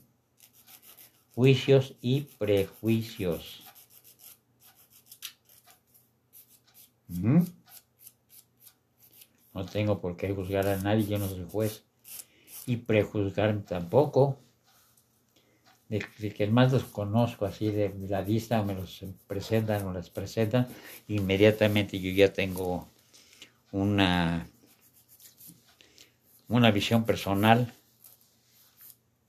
[1.35, 3.63] Juicios y prejuicios.
[9.53, 11.83] No tengo por qué juzgar a nadie, yo no soy juez.
[12.67, 14.39] Y prejuzgar tampoco.
[15.89, 19.93] De, de que más los conozco así de la vista, o me los presentan o
[19.93, 20.69] las presentan,
[21.09, 22.87] inmediatamente yo ya tengo
[23.73, 24.47] una,
[26.49, 27.73] una visión personal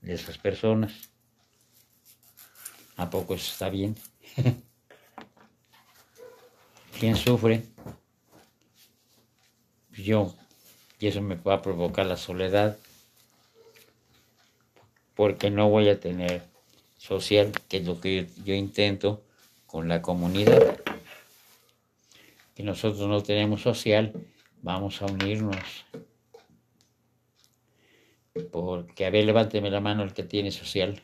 [0.01, 1.09] de esas personas.
[2.97, 3.95] ¿A poco eso está bien?
[7.01, 7.63] ¿Quién sufre?
[9.89, 10.35] Yo.
[10.99, 12.77] Y eso me va a provocar la soledad.
[15.15, 16.43] Porque no voy a tener
[16.99, 19.23] social, que es lo que yo, intento
[19.65, 20.79] con la comunidad.
[22.53, 24.13] Que nosotros no tenemos social,
[24.61, 25.57] vamos a unirnos.
[28.51, 31.01] Porque, a ver, levánteme la mano el que tiene social.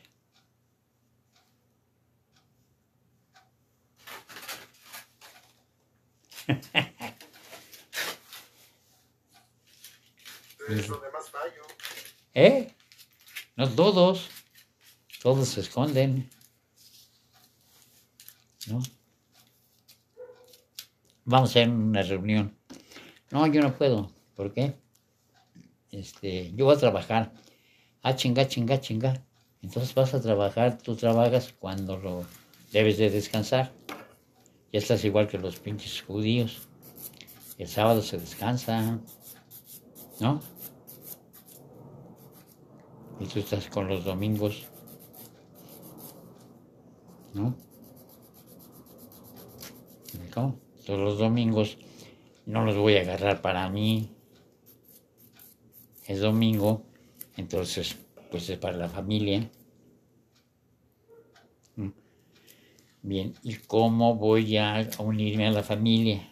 [10.68, 11.62] Es donde más fallo.
[12.34, 12.74] ¿Eh?
[13.56, 14.28] No todos.
[15.22, 16.28] Todos se esconden.
[18.66, 18.82] ¿No?
[21.28, 22.56] vamos a hacer una reunión.
[23.30, 24.10] No, yo no puedo.
[24.34, 24.74] ¿Por qué?
[25.90, 27.32] Este, yo voy a trabajar.
[28.02, 29.22] Ah, chinga, chinga, chinga.
[29.62, 32.24] Entonces vas a trabajar, tú trabajas cuando lo
[32.72, 33.72] debes de descansar.
[34.72, 36.68] Ya estás igual que los pinches judíos.
[37.56, 39.00] El sábado se descansa,
[40.20, 40.40] ¿no?
[43.20, 44.66] Y tú estás con los domingos,
[47.34, 47.56] ¿no?
[50.32, 50.60] ¿Cómo?
[50.86, 51.78] Todos los domingos
[52.46, 54.10] no los voy a agarrar para mí.
[56.06, 56.84] Es domingo,
[57.36, 57.96] entonces
[58.30, 59.50] pues es para la familia.
[61.76, 61.88] ¿Mm?
[63.02, 66.28] Bien, ¿y cómo voy a unirme a la familia?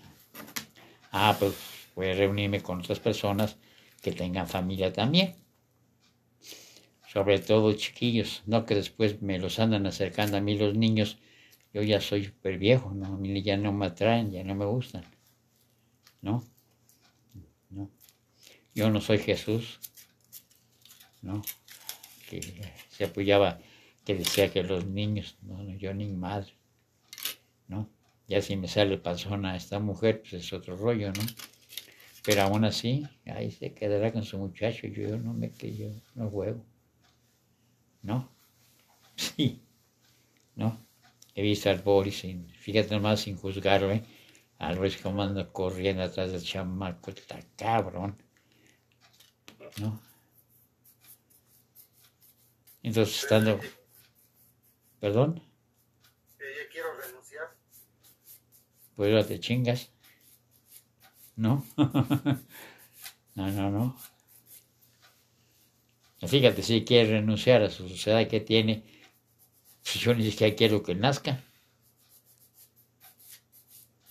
[1.12, 1.54] Ah, pues
[1.94, 3.56] voy a reunirme con otras personas
[4.02, 5.34] que tengan familia también.
[7.08, 11.18] Sobre todo chiquillos, no que después me los andan acercando a mí los niños.
[11.72, 13.06] Yo ya soy súper viejo, ¿no?
[13.06, 15.04] A mí ya no me atraen, ya no me gustan.
[16.20, 16.44] ¿No?
[17.70, 17.90] ¿No?
[18.74, 19.78] Yo no soy Jesús.
[21.22, 21.42] ¿No?
[22.28, 22.40] Que
[22.90, 23.60] se apoyaba,
[24.04, 26.55] que decía que los niños, no, yo ni madre.
[27.68, 27.90] ¿No?
[28.28, 31.22] Ya si me sale pasona esta mujer, pues es otro rollo, ¿no?
[32.24, 36.30] Pero aún así, ahí se quedará con su muchacho, yo no me que yo no
[36.30, 36.64] juego.
[38.02, 38.28] ¿No?
[39.16, 39.62] Sí.
[40.56, 40.78] ¿No?
[41.34, 44.02] He visto al Boris, sin, fíjate nomás sin juzgarlo, ¿eh?
[44.58, 48.16] Al Boris como anda corriendo atrás del chamaco, está cabrón.
[49.80, 50.00] ¿No?
[52.82, 53.60] Entonces estando...
[55.00, 55.42] ¿Perdón?
[56.38, 57.15] Eh, quiero renunciar.
[58.96, 59.90] Pues ya te chingas.
[61.36, 61.64] ¿No?
[61.76, 63.96] no, no, no.
[66.26, 68.84] Fíjate, si quiere renunciar a su sociedad que tiene,
[69.82, 71.44] pues yo ni siquiera quiero que nazca.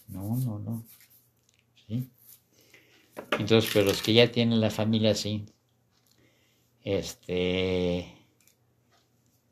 [0.07, 0.85] No, no, no.
[1.87, 2.09] ¿Sí?
[3.39, 5.45] Entonces, pero los que ya tienen la familia así,
[6.83, 8.13] este,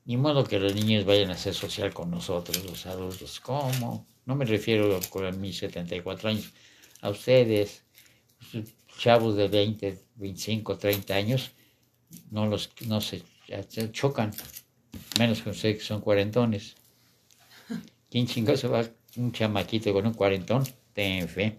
[0.06, 3.39] ni modo que los niños vayan a ser social con nosotros, los adultos.
[3.39, 4.06] ¿Cómo?
[4.25, 6.53] No me refiero con mis 74 años.
[7.01, 7.83] A ustedes,
[8.97, 11.51] chavos de 20, 25, 30 años,
[12.31, 13.23] no los no se,
[13.91, 14.31] chocan,
[15.19, 16.75] menos que ustedes que son cuarentones.
[18.09, 20.63] ¿Quién chingado se va un chamaquito con un cuarentón?
[20.93, 21.57] Ten fe.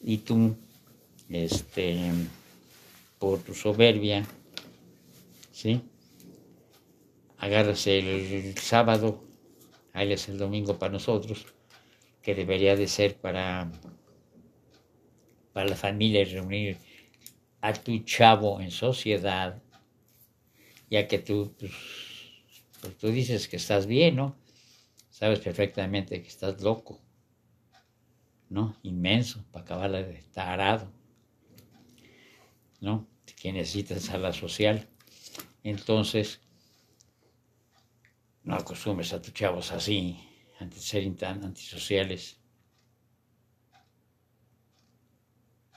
[0.00, 0.56] Y tú,
[1.28, 2.12] este,
[3.18, 4.24] por tu soberbia,
[5.52, 5.82] ¿sí?
[7.38, 9.22] Agarras el, sábado,
[9.92, 11.46] ahí es el domingo para nosotros,
[12.22, 13.70] que debería de ser para
[15.56, 16.76] para la familia reunir
[17.62, 19.62] a tu chavo en sociedad,
[20.90, 21.72] ya que tú, pues,
[22.82, 24.36] pues, tú dices que estás bien, ¿no?
[25.08, 27.00] Sabes perfectamente que estás loco,
[28.50, 28.76] ¿no?
[28.82, 30.92] Inmenso, para acabar de tarado,
[32.82, 33.08] ¿no?
[33.40, 34.86] Que necesitas a la social.
[35.64, 36.42] Entonces,
[38.46, 40.18] no acostumbres a tus chavos así,
[40.60, 42.40] antes de ser tan antisociales.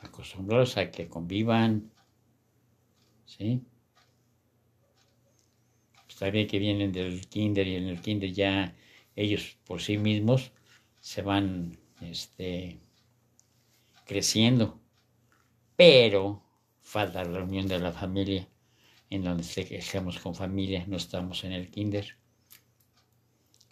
[0.02, 1.92] acostumbrados a que convivan,
[3.26, 3.62] ¿sí?
[6.08, 8.76] Está bien que vienen del kinder y en el kinder ya
[9.16, 10.52] ellos por sí mismos
[11.02, 12.80] se van este,
[14.06, 14.80] creciendo,
[15.76, 16.44] pero
[16.82, 18.48] falta la reunión de la familia,
[19.10, 22.19] en donde estemos con familia, no estamos en el kinder,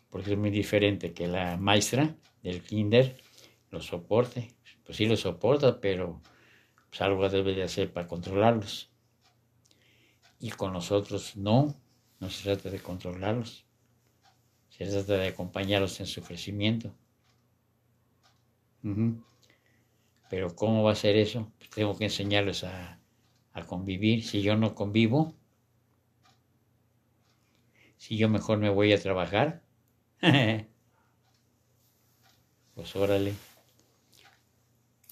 [0.09, 3.17] porque es muy diferente que la maestra del kinder
[3.69, 6.21] lo soporte, pues sí lo soporta, pero
[6.89, 8.89] pues algo debe de hacer para controlarlos.
[10.39, 11.75] Y con nosotros no,
[12.19, 13.65] no se trata de controlarlos,
[14.69, 16.95] se trata de acompañarlos en su crecimiento.
[20.29, 21.51] Pero ¿cómo va a ser eso?
[21.57, 23.01] Pues tengo que enseñarles a,
[23.53, 24.23] a convivir.
[24.23, 25.35] Si yo no convivo,
[27.97, 29.66] si yo mejor me voy a trabajar,
[32.73, 33.33] pues órale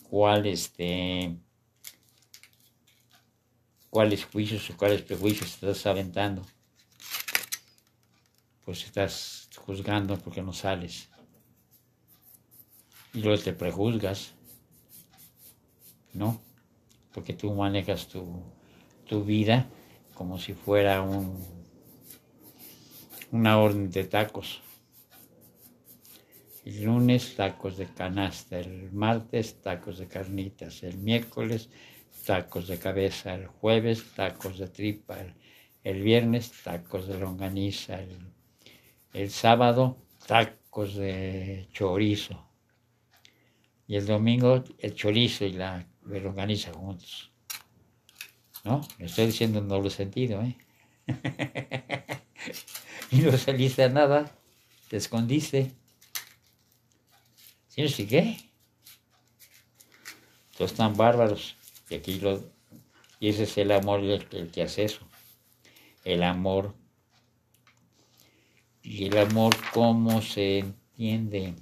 [0.09, 1.37] cuál este
[3.89, 6.45] cuáles juicios o cuáles prejuicios estás aventando.
[8.65, 11.07] Pues estás juzgando porque no sales.
[13.13, 14.33] Y luego te prejuzgas,
[16.13, 16.41] ¿no?
[17.13, 18.43] Porque tú manejas tu,
[19.07, 19.69] tu vida
[20.15, 21.37] como si fuera un,
[23.31, 24.61] una orden de tacos.
[26.65, 31.69] El lunes tacos de canasta, el martes tacos de carnitas, el miércoles
[32.25, 35.15] tacos de cabeza, el jueves tacos de tripa,
[35.83, 37.99] el, viernes tacos de longaniza,
[39.13, 42.49] el, sábado tacos de chorizo.
[43.87, 47.31] Y el domingo el chorizo y la longaniza juntos.
[48.63, 48.81] ¿No?
[48.97, 50.57] Le estoy diciendo en doble sentido, ¿eh?
[53.11, 54.35] y no saliste a nada,
[54.89, 55.84] te escondiste.
[57.75, 58.37] ¿Sí no qué?
[60.57, 61.57] Todos están bárbaros.
[61.89, 62.41] Y aquí lo,
[63.19, 65.05] y ese es el amor el, el que hace eso.
[66.05, 66.73] El amor.
[68.81, 71.53] Y el amor, ¿cómo se entiende?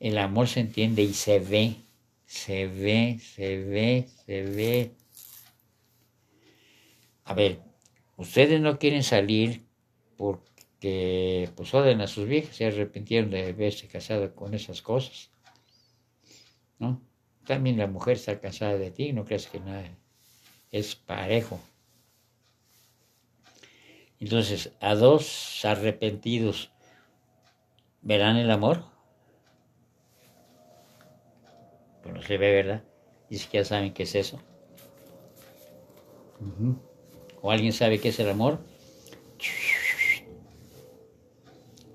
[0.00, 1.76] El amor se entiende y se ve,
[2.24, 4.92] se ve, se ve, se ve.
[7.24, 7.60] A ver,
[8.16, 9.66] ustedes no quieren salir
[10.78, 15.30] porque pues odian a sus viejas, se arrepintieron de haberse casado con esas cosas.
[16.78, 17.02] ¿No?
[17.44, 19.90] También la mujer está casada de ti, no crees que nada
[20.70, 21.58] es parejo.
[24.20, 26.70] Entonces, a dos arrepentidos,
[28.02, 28.84] ¿verán el amor?
[32.02, 32.84] Pues no se ve, ¿verdad?
[33.28, 34.40] Y es que ya saben qué es eso.
[37.42, 38.60] ¿O alguien sabe qué es el amor?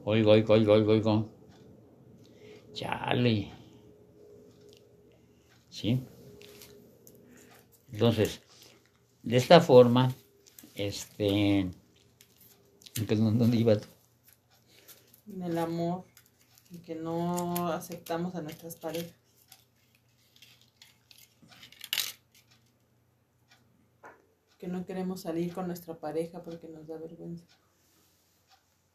[0.05, 1.29] Oigo, oigo, oigo, oigo, oigo.
[2.73, 3.51] Chale.
[5.69, 6.03] ¿Sí?
[7.91, 8.41] Entonces,
[9.21, 10.13] de esta forma,
[10.75, 11.71] este...
[13.07, 13.87] ¿Dónde iba tú?
[15.27, 16.03] En el amor,
[16.69, 19.15] y que no aceptamos a nuestras parejas.
[24.59, 27.45] Que no queremos salir con nuestra pareja porque nos da vergüenza.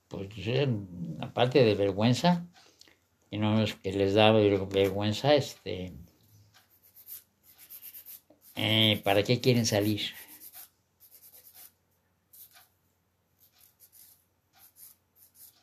[0.08, 0.28] Pues
[1.20, 2.46] aparte de vergüenza,
[3.30, 5.92] y no es que les da vergüenza, este,
[8.54, 10.02] eh, ¿para qué quieren salir?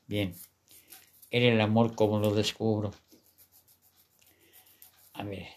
[0.08, 0.36] Bien,
[1.32, 2.92] era el amor como lo descubro.
[5.14, 5.48] A ver,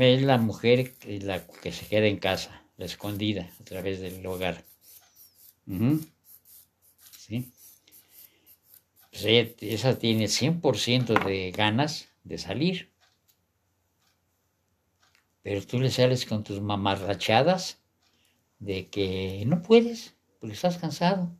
[0.00, 4.24] es la mujer que, la, que se queda en casa, la escondida a través del
[4.26, 4.64] hogar.
[9.14, 12.90] Esa tiene 100% de ganas de salir.
[15.42, 17.78] Pero tú le sales con tus mamarrachadas
[18.58, 21.30] de que no puedes, porque estás cansado,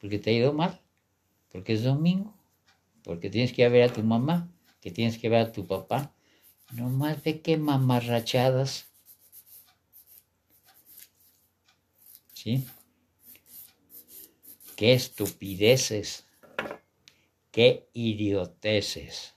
[0.00, 0.80] porque te ha ido mal,
[1.50, 2.34] porque es domingo,
[3.02, 4.48] porque tienes que ir a ver a tu mamá,
[4.80, 6.14] que tienes que ver a tu papá.
[6.72, 8.88] No más de qué mamarrachadas.
[12.32, 12.64] ¿Sí?
[14.76, 16.24] Qué estupideces,
[17.50, 19.36] qué idioteces.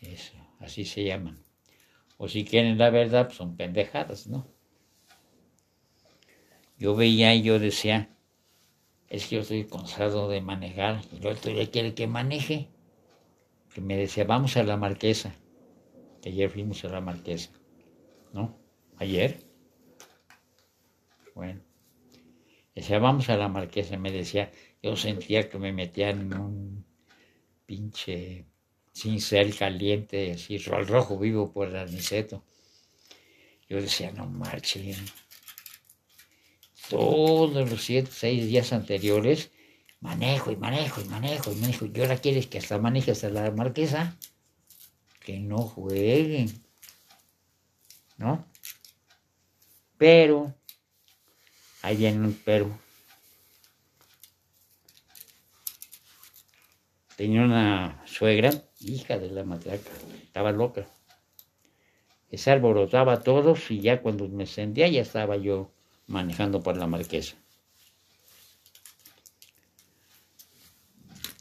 [0.00, 1.42] Eso, así se llaman.
[2.16, 4.46] O si quieren la verdad, pues son pendejadas, ¿no?
[6.78, 8.10] Yo veía y yo decía,
[9.08, 12.68] es que yo estoy cansado de manejar y el otro día quiere que maneje.
[13.74, 15.34] Que me decía, vamos a la marquesa.
[16.24, 17.50] Ayer fuimos a la marquesa.
[18.32, 18.58] ¿No?
[18.96, 19.44] ¿Ayer?
[21.34, 21.60] Bueno.
[22.74, 23.96] Decía, vamos a la marquesa.
[23.98, 24.50] Me decía,
[24.82, 26.86] yo sentía que me metían en un
[27.66, 28.46] pinche
[28.92, 32.44] cincel caliente, así, al rojo vivo por el aniceto.
[33.68, 34.96] Yo decía, no marchen.
[36.88, 39.50] Todos los siete, seis días anteriores,
[40.00, 41.86] manejo y manejo y manejo y manejo.
[41.86, 44.18] ¿Y ahora quieres que hasta maneje hasta la marquesa?
[45.20, 46.50] Que no jueguen.
[48.18, 48.46] ¿No?
[49.96, 50.54] Pero
[51.82, 52.78] Ahí viene un pero.
[57.22, 58.50] Tenía una suegra,
[58.80, 59.92] hija de la matraca,
[60.24, 60.88] estaba loca.
[62.32, 65.70] Se alborotaba a todos y ya cuando me sentía ya estaba yo
[66.08, 67.36] manejando por la marquesa.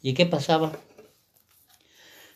[0.03, 0.71] ¿Y qué pasaba?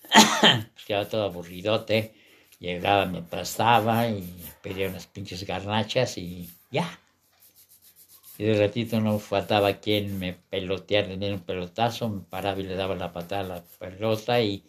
[0.10, 2.16] pues quedaba todo aburridote.
[2.58, 4.28] Llegaba, me pastaba y
[4.64, 7.00] pedía unas pinches garnachas y ya.
[8.38, 12.76] Y de ratito no faltaba quien me peloteara, le un pelotazo, me paraba y le
[12.76, 14.66] daba la patada a la pelota y...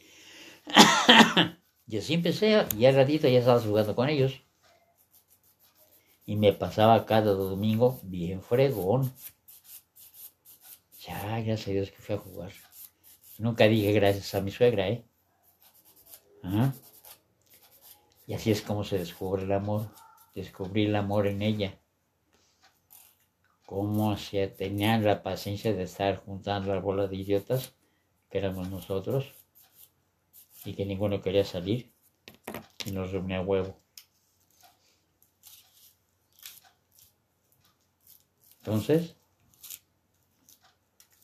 [1.88, 4.40] y así empecé, y al ratito ya estaba jugando con ellos.
[6.26, 9.12] Y me pasaba cada domingo bien fregón.
[11.00, 12.52] Ya, gracias a Dios que fui a jugar.
[13.38, 15.04] Nunca dije gracias a mi suegra, ¿eh?
[18.28, 19.88] Y así es como se descubre el amor.
[20.34, 21.78] Descubrí el amor en ella
[23.66, 27.74] cómo se tenían la paciencia de estar juntando la bola de idiotas
[28.30, 29.32] que éramos nosotros
[30.64, 31.92] y que ninguno quería salir
[32.86, 33.78] y nos reunía huevo.
[38.58, 39.16] Entonces,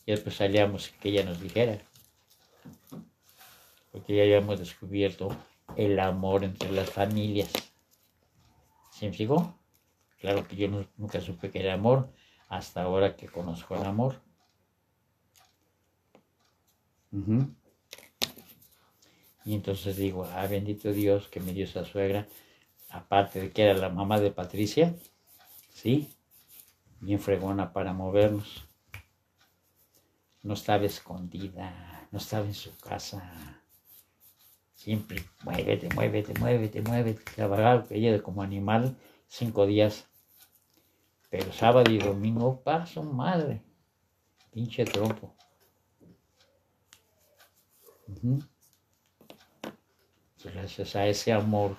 [0.05, 1.79] Y después salíamos que ella nos dijera.
[3.93, 5.29] Porque ya habíamos descubierto
[5.77, 7.53] el amor entre las familias.
[8.91, 9.59] ¿Sí me?
[10.19, 12.13] Claro que yo nunca supe que era amor
[12.53, 14.21] hasta ahora que conozco el amor.
[19.47, 22.29] Y entonces digo, ah, bendito Dios que me dio esa suegra,
[22.91, 24.95] aparte de que era la mamá de Patricia,
[25.73, 26.11] ¿sí?
[27.01, 28.69] Bien fregona para movernos.
[30.43, 33.63] No estaba escondida, no estaba en su casa.
[34.75, 37.25] Siempre, muévete, muévete, muévete, muévete.
[37.35, 40.12] Trabajaba ella como animal cinco días.
[41.33, 43.63] Pero sábado y domingo, paso madre.
[44.51, 45.35] Pinche trompo.
[50.45, 51.79] Gracias a ese amor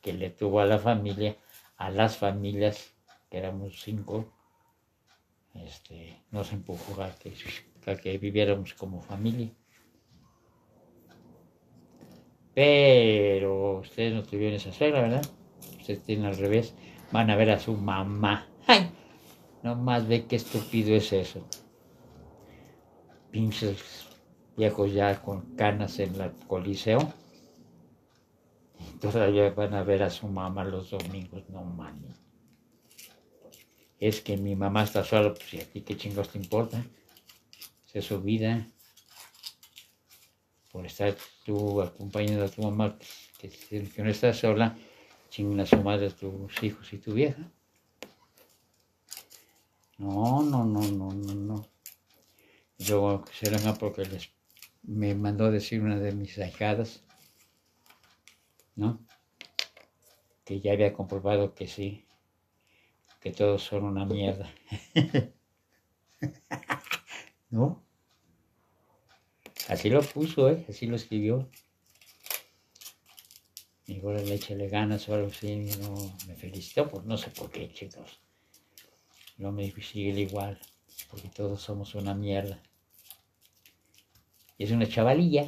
[0.00, 1.36] que le tuvo a la familia,
[1.78, 2.94] a las familias,
[3.28, 4.32] que éramos cinco,
[5.54, 7.34] este, nos empujó a que,
[8.00, 9.50] que viviéramos como familia.
[12.54, 15.26] Pero ustedes no tuvieron esa suegra, ¿verdad?
[15.80, 16.76] Ustedes tienen al revés.
[17.10, 18.46] Van a ver a su mamá.
[18.72, 18.90] ¡Ay!
[19.62, 21.46] No más ve qué estúpido es eso.
[23.30, 24.06] Pinches
[24.56, 27.12] viejos ya con canas en el coliseo.
[28.98, 31.42] Todavía van a ver a su mamá los domingos.
[31.50, 32.16] No mames.
[34.00, 36.82] Es que mi mamá está sola, pues ¿y a ti qué chingos te importa?
[37.88, 38.66] Esa Es su vida.
[40.72, 41.14] Por estar
[41.44, 42.96] tú acompañando a tu mamá,
[43.38, 44.78] que, que no está sola,
[45.28, 47.52] chingan a su madre tus hijos y tu vieja.
[50.02, 51.68] No, no, no, no, no, no.
[52.76, 54.32] Yo será porque les,
[54.82, 57.04] me mandó decir una de mis ahijadas,
[58.74, 59.06] ¿no?
[60.44, 62.04] Que ya había comprobado que sí,
[63.20, 64.52] que todos son una mierda.
[67.50, 67.84] ¿No?
[69.68, 70.66] Así lo puso, ¿eh?
[70.68, 71.48] Así lo escribió.
[73.86, 75.94] Y ahora le échale ganas o algo así, no,
[76.26, 78.18] me felicitó, pues no sé por qué, chicos.
[79.42, 80.56] No me sigue igual,
[81.10, 82.62] porque todos somos una mierda.
[84.56, 85.44] Y es una chavalilla.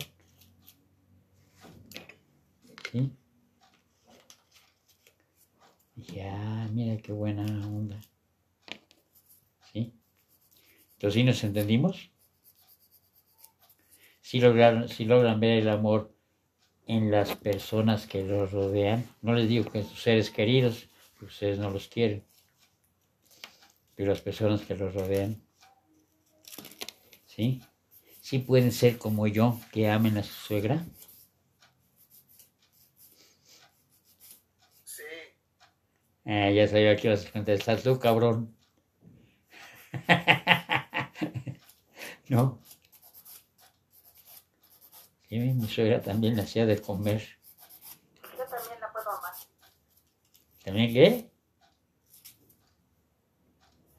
[2.91, 3.13] ¿Sí?
[5.95, 8.01] Y ya, mira qué buena onda.
[9.73, 12.11] Entonces, ¿sí nos entendimos?
[14.23, 16.13] Si logran, si logran ver el amor
[16.89, 21.61] en las personas que los rodean, no les digo que sus seres queridos, porque ustedes
[21.61, 22.25] no los quieren,
[23.97, 25.43] pero las personas que los rodean,
[27.27, 27.61] ¿sí?
[28.23, 30.85] Sí pueden ser como yo, que amen a su suegra.
[34.85, 35.03] Sí,
[36.27, 38.55] Ah, ya sabía que ibas a contestar tú, cabrón.
[42.29, 42.59] no.
[45.29, 47.23] Sí, mi suegra también le hacía de comer.
[48.23, 49.33] Yo también la puedo amar.
[50.65, 51.31] ¿También qué?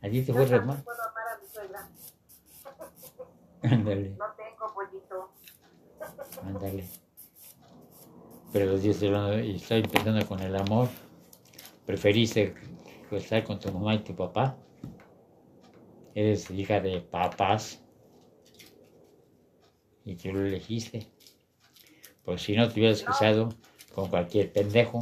[0.05, 0.83] ¿A ti te Yo fue re también mal?
[0.83, 1.89] puedo amar a mi suegra.
[3.63, 5.31] Ándale, No tengo pollito.
[6.43, 6.87] ándale.
[8.53, 10.89] Pero los días de y estoy empezando con el amor.
[11.87, 12.53] ¿Preferiste
[13.11, 14.55] estar con tu mamá y tu papá?
[16.13, 17.81] Eres hija de papás.
[20.03, 21.11] Y tú lo elegiste.
[22.23, 23.07] Pues si no te hubieras No.
[23.07, 23.49] casado
[23.95, 24.99] con cualquier pendejo.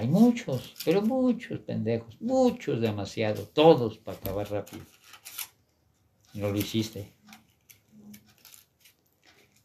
[0.00, 4.82] Hay muchos, pero muchos pendejos, muchos demasiado, todos para acabar rápido.
[6.32, 7.12] No lo hiciste.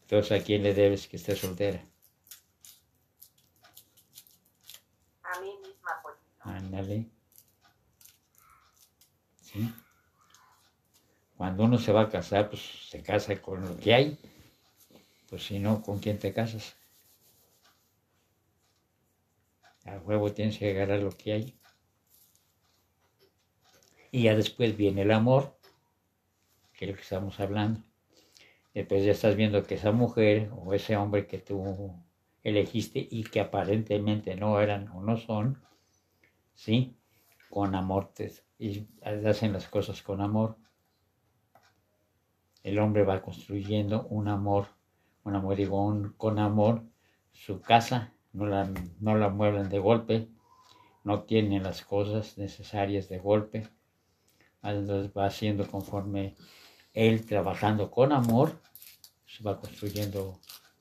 [0.02, 1.82] Entonces, ¿a quién le debes que esté soltera?
[5.22, 6.20] A mí misma, pollito.
[6.40, 7.08] Ándale.
[9.40, 9.72] ¿Sí?
[11.38, 12.60] Cuando uno se va a casar, pues
[12.90, 14.18] se casa con lo que hay.
[15.30, 16.75] Pues si no, ¿con quién te casas?
[19.86, 21.58] A huevo tienes que agarrar lo que hay.
[24.10, 25.56] Y ya después viene el amor,
[26.74, 27.82] que es lo que estamos hablando.
[28.74, 31.94] Después ya estás viendo que esa mujer o ese hombre que tú
[32.42, 35.62] elegiste y que aparentemente no eran o no son,
[36.54, 36.96] ¿sí?
[37.50, 40.56] Con amor te- y hacen las cosas con amor.
[42.62, 44.66] El hombre va construyendo un amor,
[45.24, 46.82] un amor, digo, un- con amor,
[47.32, 48.70] su casa, no la,
[49.00, 50.28] no la mueven de golpe,
[51.04, 53.66] no tienen las cosas necesarias de golpe,
[54.62, 56.36] entonces va haciendo conforme
[56.92, 58.60] él trabajando con amor,
[59.26, 60.38] se va construyendo,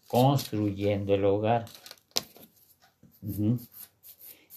[0.08, 1.66] construyendo el hogar.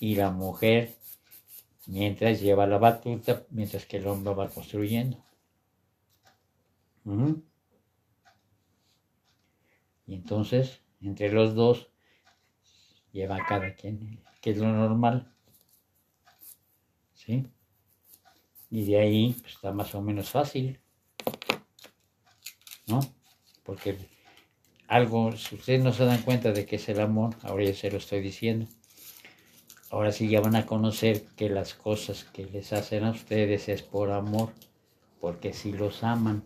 [0.00, 0.96] Y la mujer,
[1.86, 5.22] mientras lleva la batuta, mientras que el hombre va construyendo.
[10.06, 11.90] Y entonces, entre los dos,
[13.18, 15.32] lleva cada quien, que es lo normal.
[17.14, 17.46] ¿Sí?
[18.70, 20.78] Y de ahí pues, está más o menos fácil.
[22.86, 23.00] ¿No?
[23.64, 23.98] Porque
[24.86, 27.90] algo, si ustedes no se dan cuenta de que es el amor, ahora ya se
[27.90, 28.66] lo estoy diciendo.
[29.90, 33.82] Ahora sí ya van a conocer que las cosas que les hacen a ustedes es
[33.82, 34.52] por amor,
[35.20, 36.44] porque si los aman.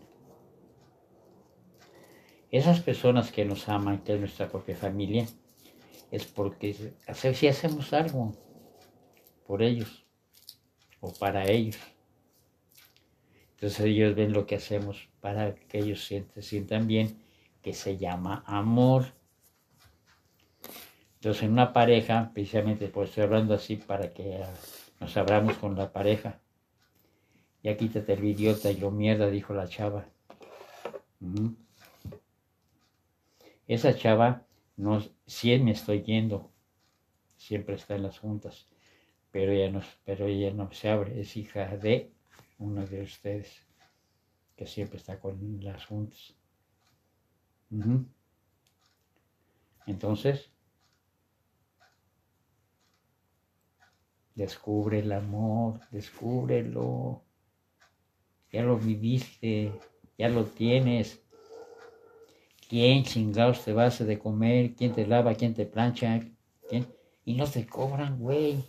[2.51, 5.27] Esas personas que nos aman, que es nuestra propia familia,
[6.13, 8.33] es porque hace- si hacemos algo
[9.47, 10.05] por ellos
[11.01, 11.75] o para ellos.
[13.55, 17.17] Entonces ellos ven lo que hacemos para que ellos sientan, sientan bien,
[17.63, 19.13] que se llama amor.
[21.15, 24.53] Entonces en una pareja, precisamente pues estoy hablando así para que ah,
[24.99, 26.39] nos abramos con la pareja.
[27.63, 30.05] Ya quítate el idiota y lo mierda, dijo la chava.
[33.67, 34.45] Esa chava,
[34.77, 36.51] no, sí me estoy yendo,
[37.37, 38.67] siempre está en las juntas,
[39.31, 42.11] pero ella no, pero ella no se abre, es hija de
[42.59, 43.65] uno de ustedes,
[44.55, 46.35] que siempre está con las juntas.
[49.87, 50.51] Entonces,
[54.35, 57.23] descubre el amor, descúbrelo.
[58.51, 59.71] Ya lo viviste,
[60.17, 61.22] ya lo tienes.
[62.73, 64.73] ¿Quién chingados te va a hacer de comer?
[64.73, 65.35] ¿Quién te lava?
[65.35, 66.19] ¿Quién te plancha?
[66.67, 66.91] ¿Quién?
[67.23, 68.65] Y no te cobran, güey.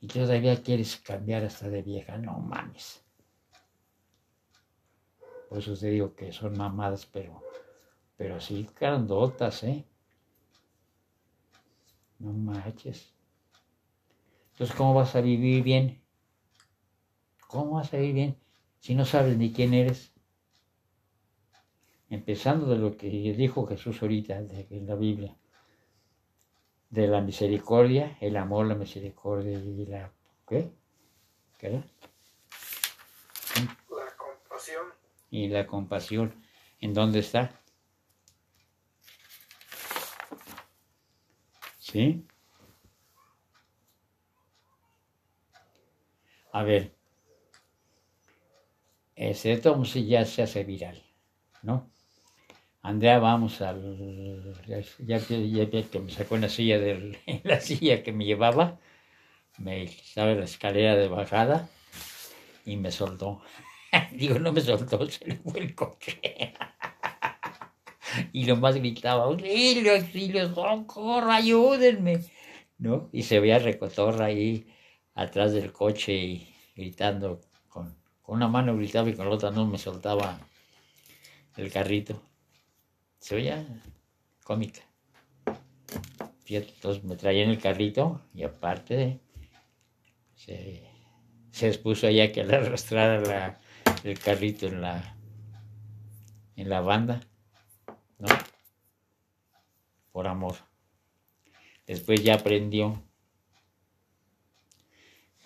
[0.00, 3.04] Y todavía quieres cambiar hasta de vieja, no mames.
[5.48, 7.42] Por eso te digo que son mamadas, pero,
[8.16, 9.84] pero sí grandotas, ¿eh?
[12.20, 13.12] No manches.
[14.52, 16.00] Entonces, ¿cómo vas a vivir bien?
[17.48, 18.36] ¿Cómo vas a vivir bien
[18.78, 20.15] si no sabes ni quién eres?
[22.08, 25.36] Empezando de lo que dijo Jesús ahorita en la Biblia,
[26.90, 30.12] de la misericordia, el amor, la misericordia y la...
[30.48, 30.70] ¿Qué?
[31.58, 31.84] ¿Qué era?
[33.90, 34.86] La compasión.
[35.30, 36.44] Y la compasión.
[36.80, 37.60] ¿En dónde está?
[41.78, 42.26] ¿Sí?
[46.52, 46.94] A ver,
[49.14, 51.02] ese tomo ya se hace viral,
[51.62, 51.90] ¿no?
[52.86, 54.54] Andrea, vamos al.
[54.68, 58.78] Ya, que me sacó en la silla, del, la silla que me llevaba,
[59.58, 61.68] me estaba en la escalera de bajada
[62.64, 63.42] y me soltó.
[64.12, 66.20] Digo, no me soltó, se le fue el coche.
[68.32, 72.20] y nomás gritaba, auxilio, auxilio, socorro, ayúdenme.
[72.78, 73.08] ¿No?
[73.12, 74.64] Y se veía recotorra ahí
[75.16, 79.66] atrás del coche y gritando con, con una mano gritaba y con la otra no
[79.66, 80.38] me soltaba
[81.56, 82.22] el carrito.
[83.18, 83.66] Se veía
[84.44, 84.80] cómica.
[86.48, 89.20] Entonces me traía en el carrito y aparte
[90.34, 90.88] se,
[91.50, 93.58] se expuso allá que le arrastrara
[94.04, 95.16] el carrito en la
[96.54, 97.20] en la banda,
[98.18, 98.28] ¿no?
[100.12, 100.54] Por amor.
[101.86, 103.02] Después ya aprendió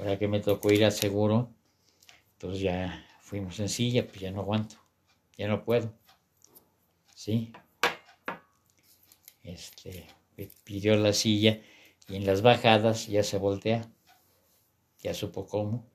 [0.01, 1.51] Ahora que me tocó ir al seguro,
[2.33, 3.67] entonces ya fuimos en
[4.07, 4.77] pues ya no aguanto,
[5.37, 5.93] ya no puedo.
[7.21, 7.53] ¿Sí?
[9.43, 10.07] Este,
[10.65, 11.61] pidió la silla
[12.09, 13.93] y en las bajadas ya se voltea,
[15.03, 15.87] ya supo cómo.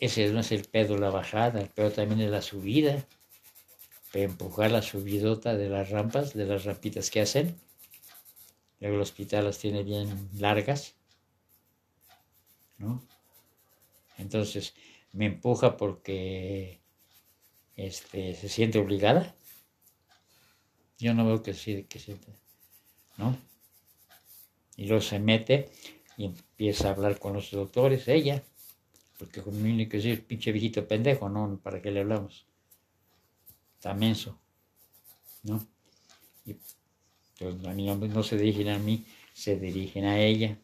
[0.00, 3.06] Ese no es el pedo la bajada, el pedo también es la subida.
[4.12, 7.60] Para empujar la subidota de las rampas, de las rampitas que hacen.
[8.80, 10.96] Luego el hospital las tiene bien largas.
[12.76, 13.06] ¿no?
[14.18, 14.74] Entonces
[15.12, 16.81] me empuja porque
[17.76, 19.34] este, se siente obligada.
[20.98, 22.32] Yo no veo que sí, que siente,
[23.16, 23.36] ¿no?
[24.76, 25.70] Y luego se mete
[26.16, 28.42] y empieza a hablar con los doctores, ella,
[29.18, 31.58] porque conmigo ni que decir pinche viejito pendejo, ¿no?
[31.62, 32.46] ¿Para qué le hablamos?
[33.74, 34.38] Está menso,
[35.42, 35.66] ¿no?
[36.44, 36.54] Y
[37.38, 40.58] pues, a mí no, no se dirigen a mí, se dirigen a ella.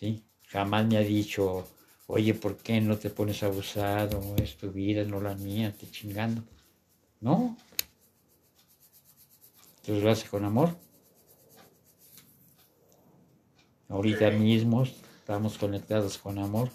[0.00, 0.24] ¿sí?
[0.46, 1.68] Jamás me ha dicho,
[2.10, 4.20] oye, ¿por qué no te pones abusado?
[4.36, 6.42] Es tu vida, no la mía, te chingando.
[7.20, 7.56] No.
[9.80, 10.76] Entonces lo hace con amor.
[13.88, 16.70] Ahorita mismo estamos conectados con amor.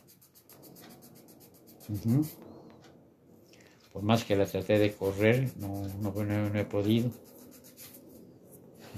[3.94, 7.10] Por más que la traté de correr, no, no, no- no he podido.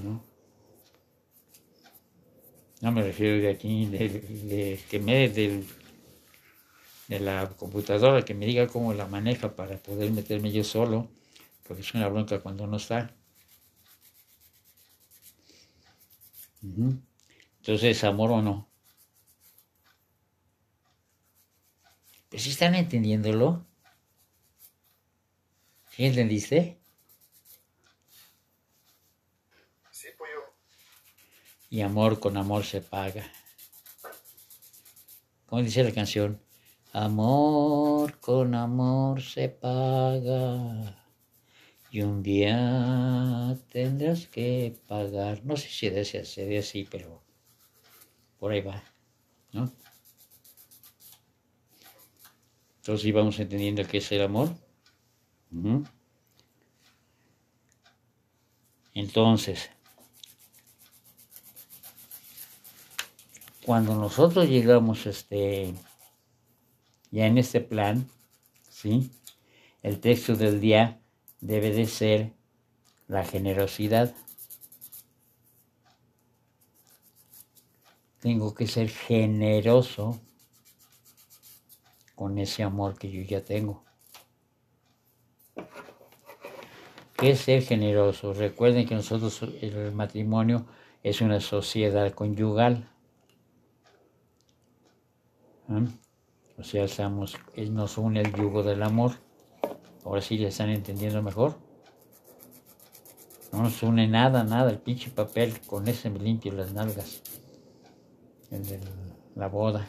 [0.03, 0.23] ¿No?
[2.81, 5.65] No me refiero de aquí, de, de- que me del,
[7.07, 11.09] de la computadora que me diga cómo la maneja para poder meterme yo solo,
[11.67, 13.13] porque es una bronca cuando no está.
[16.61, 18.67] Entonces, amor o no.
[22.29, 23.65] Pues si están entendiéndolo.
[25.91, 26.77] ¿Sí entendiste?
[29.91, 30.53] Sí, pollo.
[31.69, 33.31] Y amor con amor se paga.
[35.47, 36.46] ¿Cómo dice la canción?
[36.97, 40.97] Amor con amor se paga.
[41.91, 45.45] Y un día tendrás que pagar.
[45.45, 47.21] No sé si desea ser así, pero
[48.39, 48.81] por ahí va.
[49.51, 49.71] ¿No?
[52.77, 54.49] Entonces íbamos entendiendo qué es el amor.
[58.95, 59.69] Entonces,
[63.63, 65.75] cuando nosotros llegamos este
[67.11, 68.07] ya en este plan,
[68.69, 69.11] ¿sí?
[69.83, 70.99] El texto del día
[71.41, 72.33] debe de ser
[73.07, 74.13] la generosidad.
[78.19, 80.19] Tengo que ser generoso
[82.15, 83.83] con ese amor que yo ya tengo.
[87.15, 88.33] ¿Qué es ser generoso?
[88.33, 90.67] Recuerden que nosotros el matrimonio
[91.03, 92.89] es una sociedad conyugal.
[95.69, 95.81] ¿Ah?
[96.57, 99.11] O sea, estamos, él nos une el yugo del amor.
[100.03, 101.55] Ahora sí ya están entendiendo mejor.
[103.51, 107.21] No nos une nada, nada, el pinche papel, con ese me limpio las nalgas.
[108.49, 108.79] El de
[109.35, 109.87] la boda.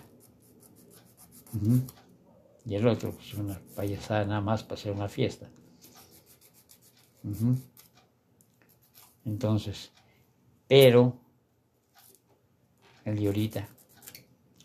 [2.67, 5.49] Y el otro, pues una payasada nada más para hacer una fiesta.
[9.25, 9.91] Entonces,
[10.67, 11.17] pero
[13.05, 13.69] el de ahorita,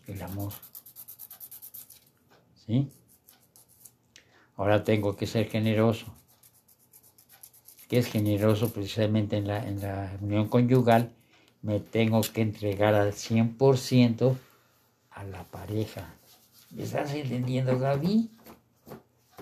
[0.06, 0.52] el amor.
[2.66, 2.90] ¿Sí?
[4.56, 6.06] Ahora tengo que ser generoso.
[7.88, 8.72] ¿Qué es generoso?
[8.72, 11.12] Precisamente en la, en la unión conyugal
[11.62, 14.36] me tengo que entregar al 100%
[15.10, 16.14] a la pareja.
[16.70, 18.30] ¿Me estás entendiendo, Gaby?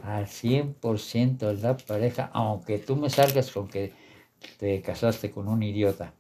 [0.03, 3.93] Al 100% a la pareja, aunque tú me salgas con que
[4.59, 6.15] te casaste con un idiota.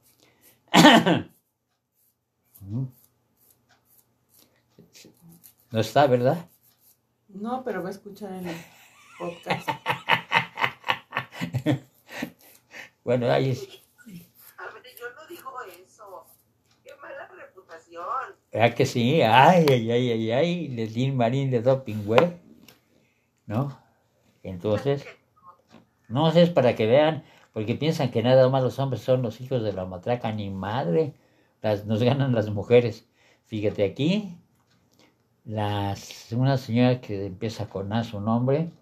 [2.64, 2.84] Mm.
[5.72, 6.48] No está, ¿verdad?
[7.34, 8.56] No, pero va a escuchar en el
[9.18, 9.68] podcast.
[13.04, 13.62] Bueno, ahí es-
[14.58, 15.50] A ver, yo no digo
[15.84, 16.24] eso.
[16.84, 18.04] Qué mala reputación.
[18.52, 19.22] ¿Verdad que sí?
[19.22, 22.38] Ay, ay, ay, ay, ay, Leslin Marín de Doping Web,
[23.46, 23.76] ¿no?
[24.44, 25.04] Entonces,
[26.08, 29.40] no sé, es para que vean, porque piensan que nada más los hombres son los
[29.40, 31.14] hijos de la matraca, ni madre,
[31.60, 33.08] las, nos ganan las mujeres.
[33.46, 34.38] Fíjate aquí,
[35.44, 38.72] las, una señora que empieza con A su nombre,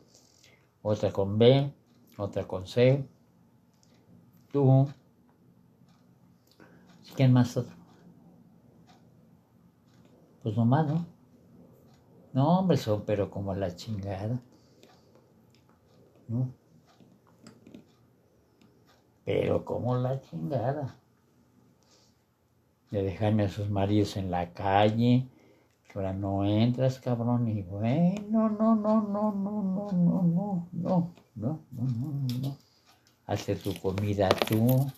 [0.82, 1.72] otra con B,
[2.16, 3.04] otra con C,
[4.52, 4.88] tú,
[7.14, 7.58] ¿quién más?
[10.42, 11.06] Pues nomás, ¿no?
[12.32, 14.40] No, hombre, son pero como la chingada.
[16.28, 16.52] ¿No?
[19.24, 20.96] Pero como la chingada.
[22.90, 25.28] De dejarme a sus maridos en la calle.
[25.94, 27.48] Ahora no entras, cabrón.
[27.48, 32.56] Y bueno, no, no, no, no, no, no, no, no, no, no, no, no.
[33.26, 34.90] Hazte tu comida tú,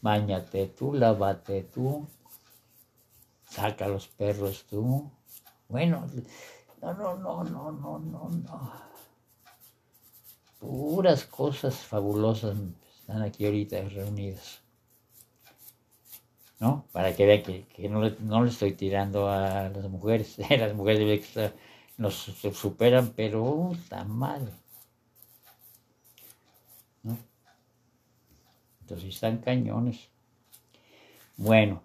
[0.00, 2.06] bañate tú, lávate tú,
[3.44, 5.10] saca a los perros tú.
[5.68, 6.06] Bueno,
[6.80, 8.72] no, no, no, no, no, no, no.
[10.58, 12.56] Puras cosas fabulosas
[13.00, 14.60] están aquí ahorita reunidas.
[16.60, 16.84] ¿No?
[16.92, 20.36] Para que vean que, que no, le, no le estoy tirando a las mujeres.
[20.62, 21.30] Las mujeres
[21.96, 24.52] nos superan, pero está mal.
[27.02, 27.18] ¿No?
[28.80, 30.08] Entonces están cañones.
[31.38, 31.80] Bueno,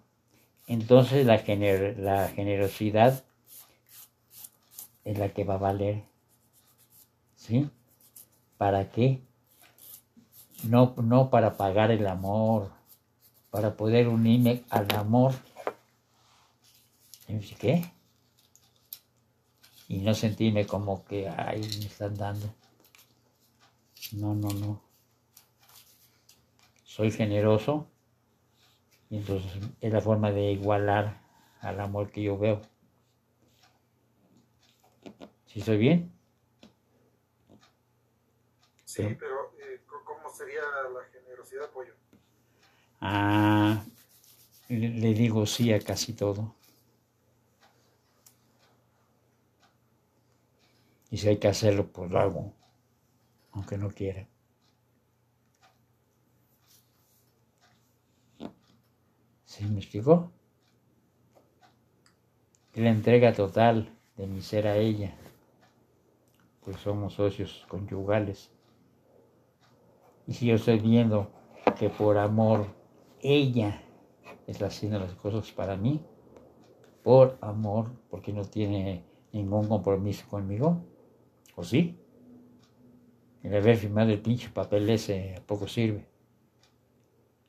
[0.68, 3.24] entonces la, gener- la generosidad
[5.04, 6.02] es la que va a valer.
[7.36, 7.70] ¿Sí?
[8.58, 9.22] ¿Para qué?
[10.64, 12.72] No, no para pagar el amor,
[13.54, 15.32] para poder unirme al amor.
[17.28, 17.84] ¿Y dice, ¿Qué?
[19.86, 22.52] Y no sentirme como que, ay, me están dando.
[24.10, 24.82] No, no, no.
[26.82, 27.86] Soy generoso
[29.08, 31.22] y entonces es la forma de igualar
[31.60, 32.60] al amor que yo veo.
[35.46, 36.12] ¿Sí estoy bien?
[38.84, 41.94] Sí, pero eh, ¿cómo sería la generosidad, pollo?
[43.06, 43.84] Ah,
[44.70, 46.54] le, digo sí a casi todo.
[51.10, 52.54] Y si hay que hacerlo, pues lo hago,
[53.52, 54.26] aunque no quiera.
[59.44, 60.32] ¿Sí me explicó?
[62.72, 65.14] La entrega total de mi ser a ella,
[66.64, 68.50] pues somos socios conyugales.
[70.26, 71.30] Y si yo estoy viendo
[71.78, 72.83] que por amor
[73.24, 73.82] ella
[74.46, 76.00] está haciendo las cosas para mí,
[77.02, 79.02] por amor, porque no tiene
[79.32, 80.84] ningún compromiso conmigo,
[81.56, 81.98] ¿o sí?
[83.42, 86.06] El haber firmado el pinche papel ese poco sirve.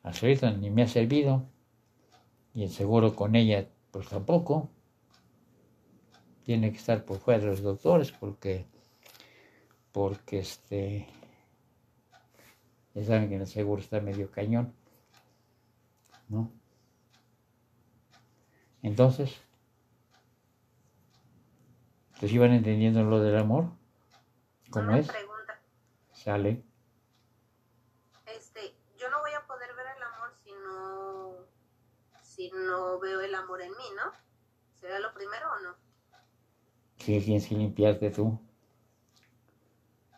[0.02, 1.46] Hasta ahorita ni me ha servido.
[2.54, 4.70] Y el seguro con ella, pues tampoco.
[6.44, 8.66] Tiene que estar por fuera de los doctores porque,
[9.92, 11.08] porque este,
[12.94, 14.74] ya saben que el seguro está medio cañón.
[16.30, 16.52] ¿No?
[18.82, 19.36] Entonces,
[22.16, 23.72] ¿Ustedes iban entendiendo lo del amor?
[24.70, 25.08] ¿Cómo Una es?
[25.10, 25.60] pregunta.
[26.14, 26.64] Sale.
[28.26, 31.36] Este, yo no voy a poder ver el amor si no,
[32.22, 34.14] si no veo el amor en mí, ¿no?
[34.76, 35.76] ¿Será lo primero o no?
[37.00, 38.40] Sí, tienes que limpiarte tú.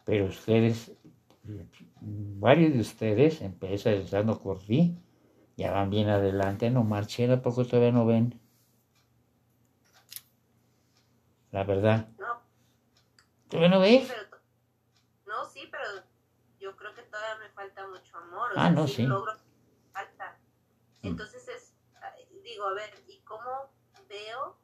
[0.05, 0.91] Pero ustedes,
[1.91, 4.95] varios de ustedes, empezando por ti,
[5.57, 8.39] ya van bien adelante, no marchen, ¿a poco todavía no ven?
[11.51, 12.07] La verdad.
[12.19, 12.41] No,
[13.49, 14.07] ¿Todavía no sí, ves?
[14.13, 14.41] pero,
[15.25, 15.83] no, sí, pero
[16.59, 18.51] yo creo que todavía me falta mucho amor.
[18.51, 19.03] O Ah, sea, no, sí sí.
[19.03, 19.33] logro
[19.93, 20.37] falta.
[21.01, 21.07] Mm.
[21.07, 21.73] Entonces es,
[22.43, 23.71] digo, a ver, ¿y cómo
[24.09, 24.57] veo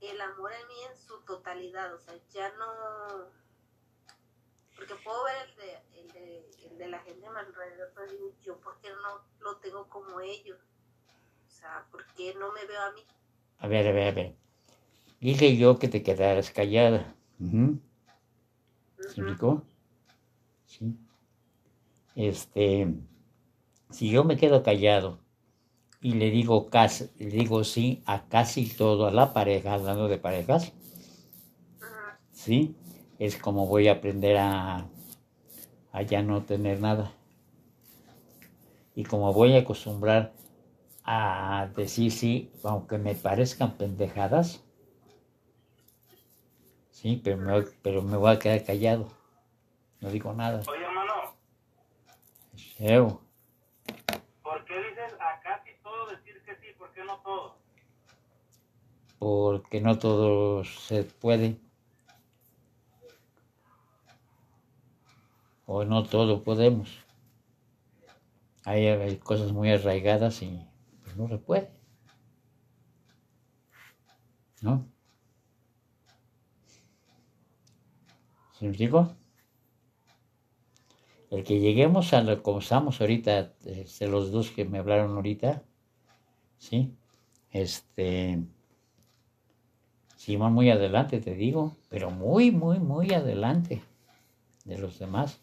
[0.00, 1.94] el amor en mí en su totalidad?
[1.94, 3.39] O sea, ya no...
[4.80, 8.10] Porque puedo ver el de, el de, el de la gente a mi alrededor, pero
[8.10, 10.58] digo, yo, ¿por qué no lo tengo como ellos?
[11.46, 13.02] O sea, ¿por qué no me veo a mí?
[13.58, 14.34] A ver, a ver, a ver.
[15.20, 17.14] Dije yo que te quedaras callada.
[17.38, 17.78] Ujú.
[18.96, 19.10] ¿Se Ujú.
[19.20, 19.62] explicó?
[20.64, 20.96] Sí.
[22.16, 22.88] Este,
[23.90, 25.18] si yo me quedo callado
[26.00, 30.16] y le digo casi, le digo sí a casi todo a la pareja, hablando de
[30.16, 30.72] parejas,
[31.80, 31.86] Ujú.
[32.32, 32.74] sí,
[33.20, 34.88] es como voy a aprender a,
[35.92, 37.12] a ya no tener nada.
[38.96, 40.32] Y como voy a acostumbrar
[41.04, 44.64] a decir sí, aunque me parezcan pendejadas,
[46.90, 49.08] sí, pero me, voy- pero me voy a quedar callado.
[50.00, 50.62] No digo nada.
[50.66, 51.12] Oye, hermano,
[52.76, 53.20] Feo.
[54.42, 56.72] ¿por qué dices a casi todo decir que sí?
[56.78, 57.60] ¿Por qué no todo?
[59.18, 61.56] porque no todo se puede.
[65.72, 66.88] O no todo podemos.
[68.64, 70.66] Hay, cosas muy arraigadas y
[71.04, 71.70] pues, no se puede.
[74.62, 74.84] ¿No?
[78.58, 79.14] ¿Se me explico?
[81.30, 85.62] El que lleguemos a lo como estamos ahorita, este, los dos que me hablaron ahorita,
[86.58, 86.96] ¿sí?
[87.52, 88.42] Este,
[90.16, 93.84] Sí, van muy adelante, te digo, pero muy, muy, muy adelante
[94.64, 95.40] de los demás.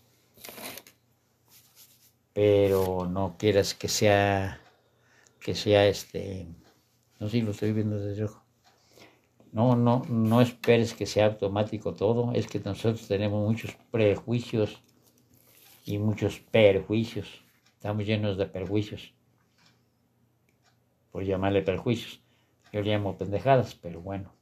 [2.34, 4.62] Pero no quieras que sea,
[5.40, 6.48] que sea este,
[7.20, 8.44] no sé si lo estoy viendo desde ojo.
[9.52, 14.84] No, no, no esperes que sea automático todo, es que nosotros tenemos muchos prejuicios
[15.86, 17.42] y muchos perjuicios.
[17.74, 19.14] Estamos llenos de perjuicios,
[21.12, 22.22] por llamarle perjuicios.
[22.72, 24.34] Yo le llamo pendejadas, pero bueno.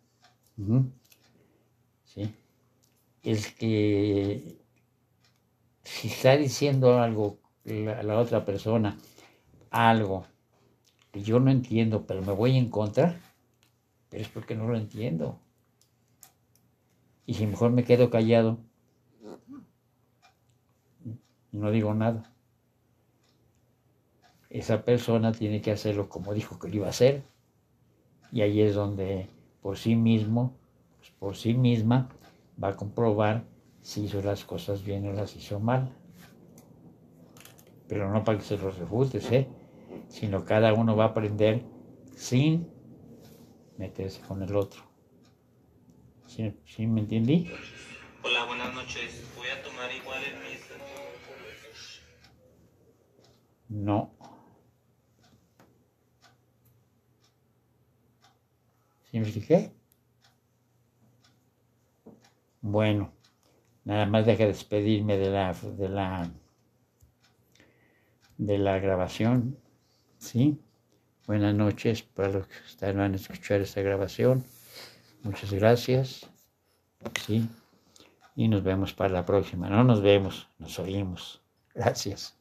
[2.04, 2.34] Sí.
[3.24, 4.58] Es que
[5.86, 8.98] si está diciendo algo la, la otra persona,
[9.72, 10.26] algo
[11.12, 13.18] que yo no entiendo, pero me voy en contra,
[14.10, 15.40] pero es porque no lo entiendo.
[17.26, 18.60] Y si mejor me quedo callado
[21.56, 22.32] no digo nada,
[24.50, 27.24] esa persona tiene que hacerlo como dijo que lo iba a hacer.
[28.32, 29.30] Y ahí es donde
[29.62, 30.54] por sí mismo,
[30.98, 32.10] pues por sí misma,
[32.62, 33.46] va a comprobar
[33.86, 35.96] si hizo las cosas bien o las hizo mal.
[37.88, 39.48] Pero no para que se los refutes, ¿eh?
[40.08, 41.64] sino cada uno va a aprender
[42.16, 42.68] sin
[43.78, 44.82] meterse con el otro.
[46.26, 47.48] ¿Sí, sí me entendí?
[48.24, 49.24] Hola, buenas noches.
[49.38, 50.66] Voy a tomar igual el mis.
[53.70, 54.16] No.
[59.12, 59.72] ¿Sí me expliqué?
[62.62, 63.14] Bueno,
[63.86, 66.30] nada más deja despedirme de la, de la,
[68.38, 69.58] de la grabación,
[70.18, 70.60] ¿sí?
[71.26, 74.44] Buenas noches para los que están van a escuchar esta grabación.
[75.24, 76.30] Muchas gracias,
[77.26, 77.48] ¿sí?
[78.36, 79.70] y nos vemos para la próxima.
[79.70, 81.42] No nos vemos, nos oímos.
[81.74, 82.36] Gracias.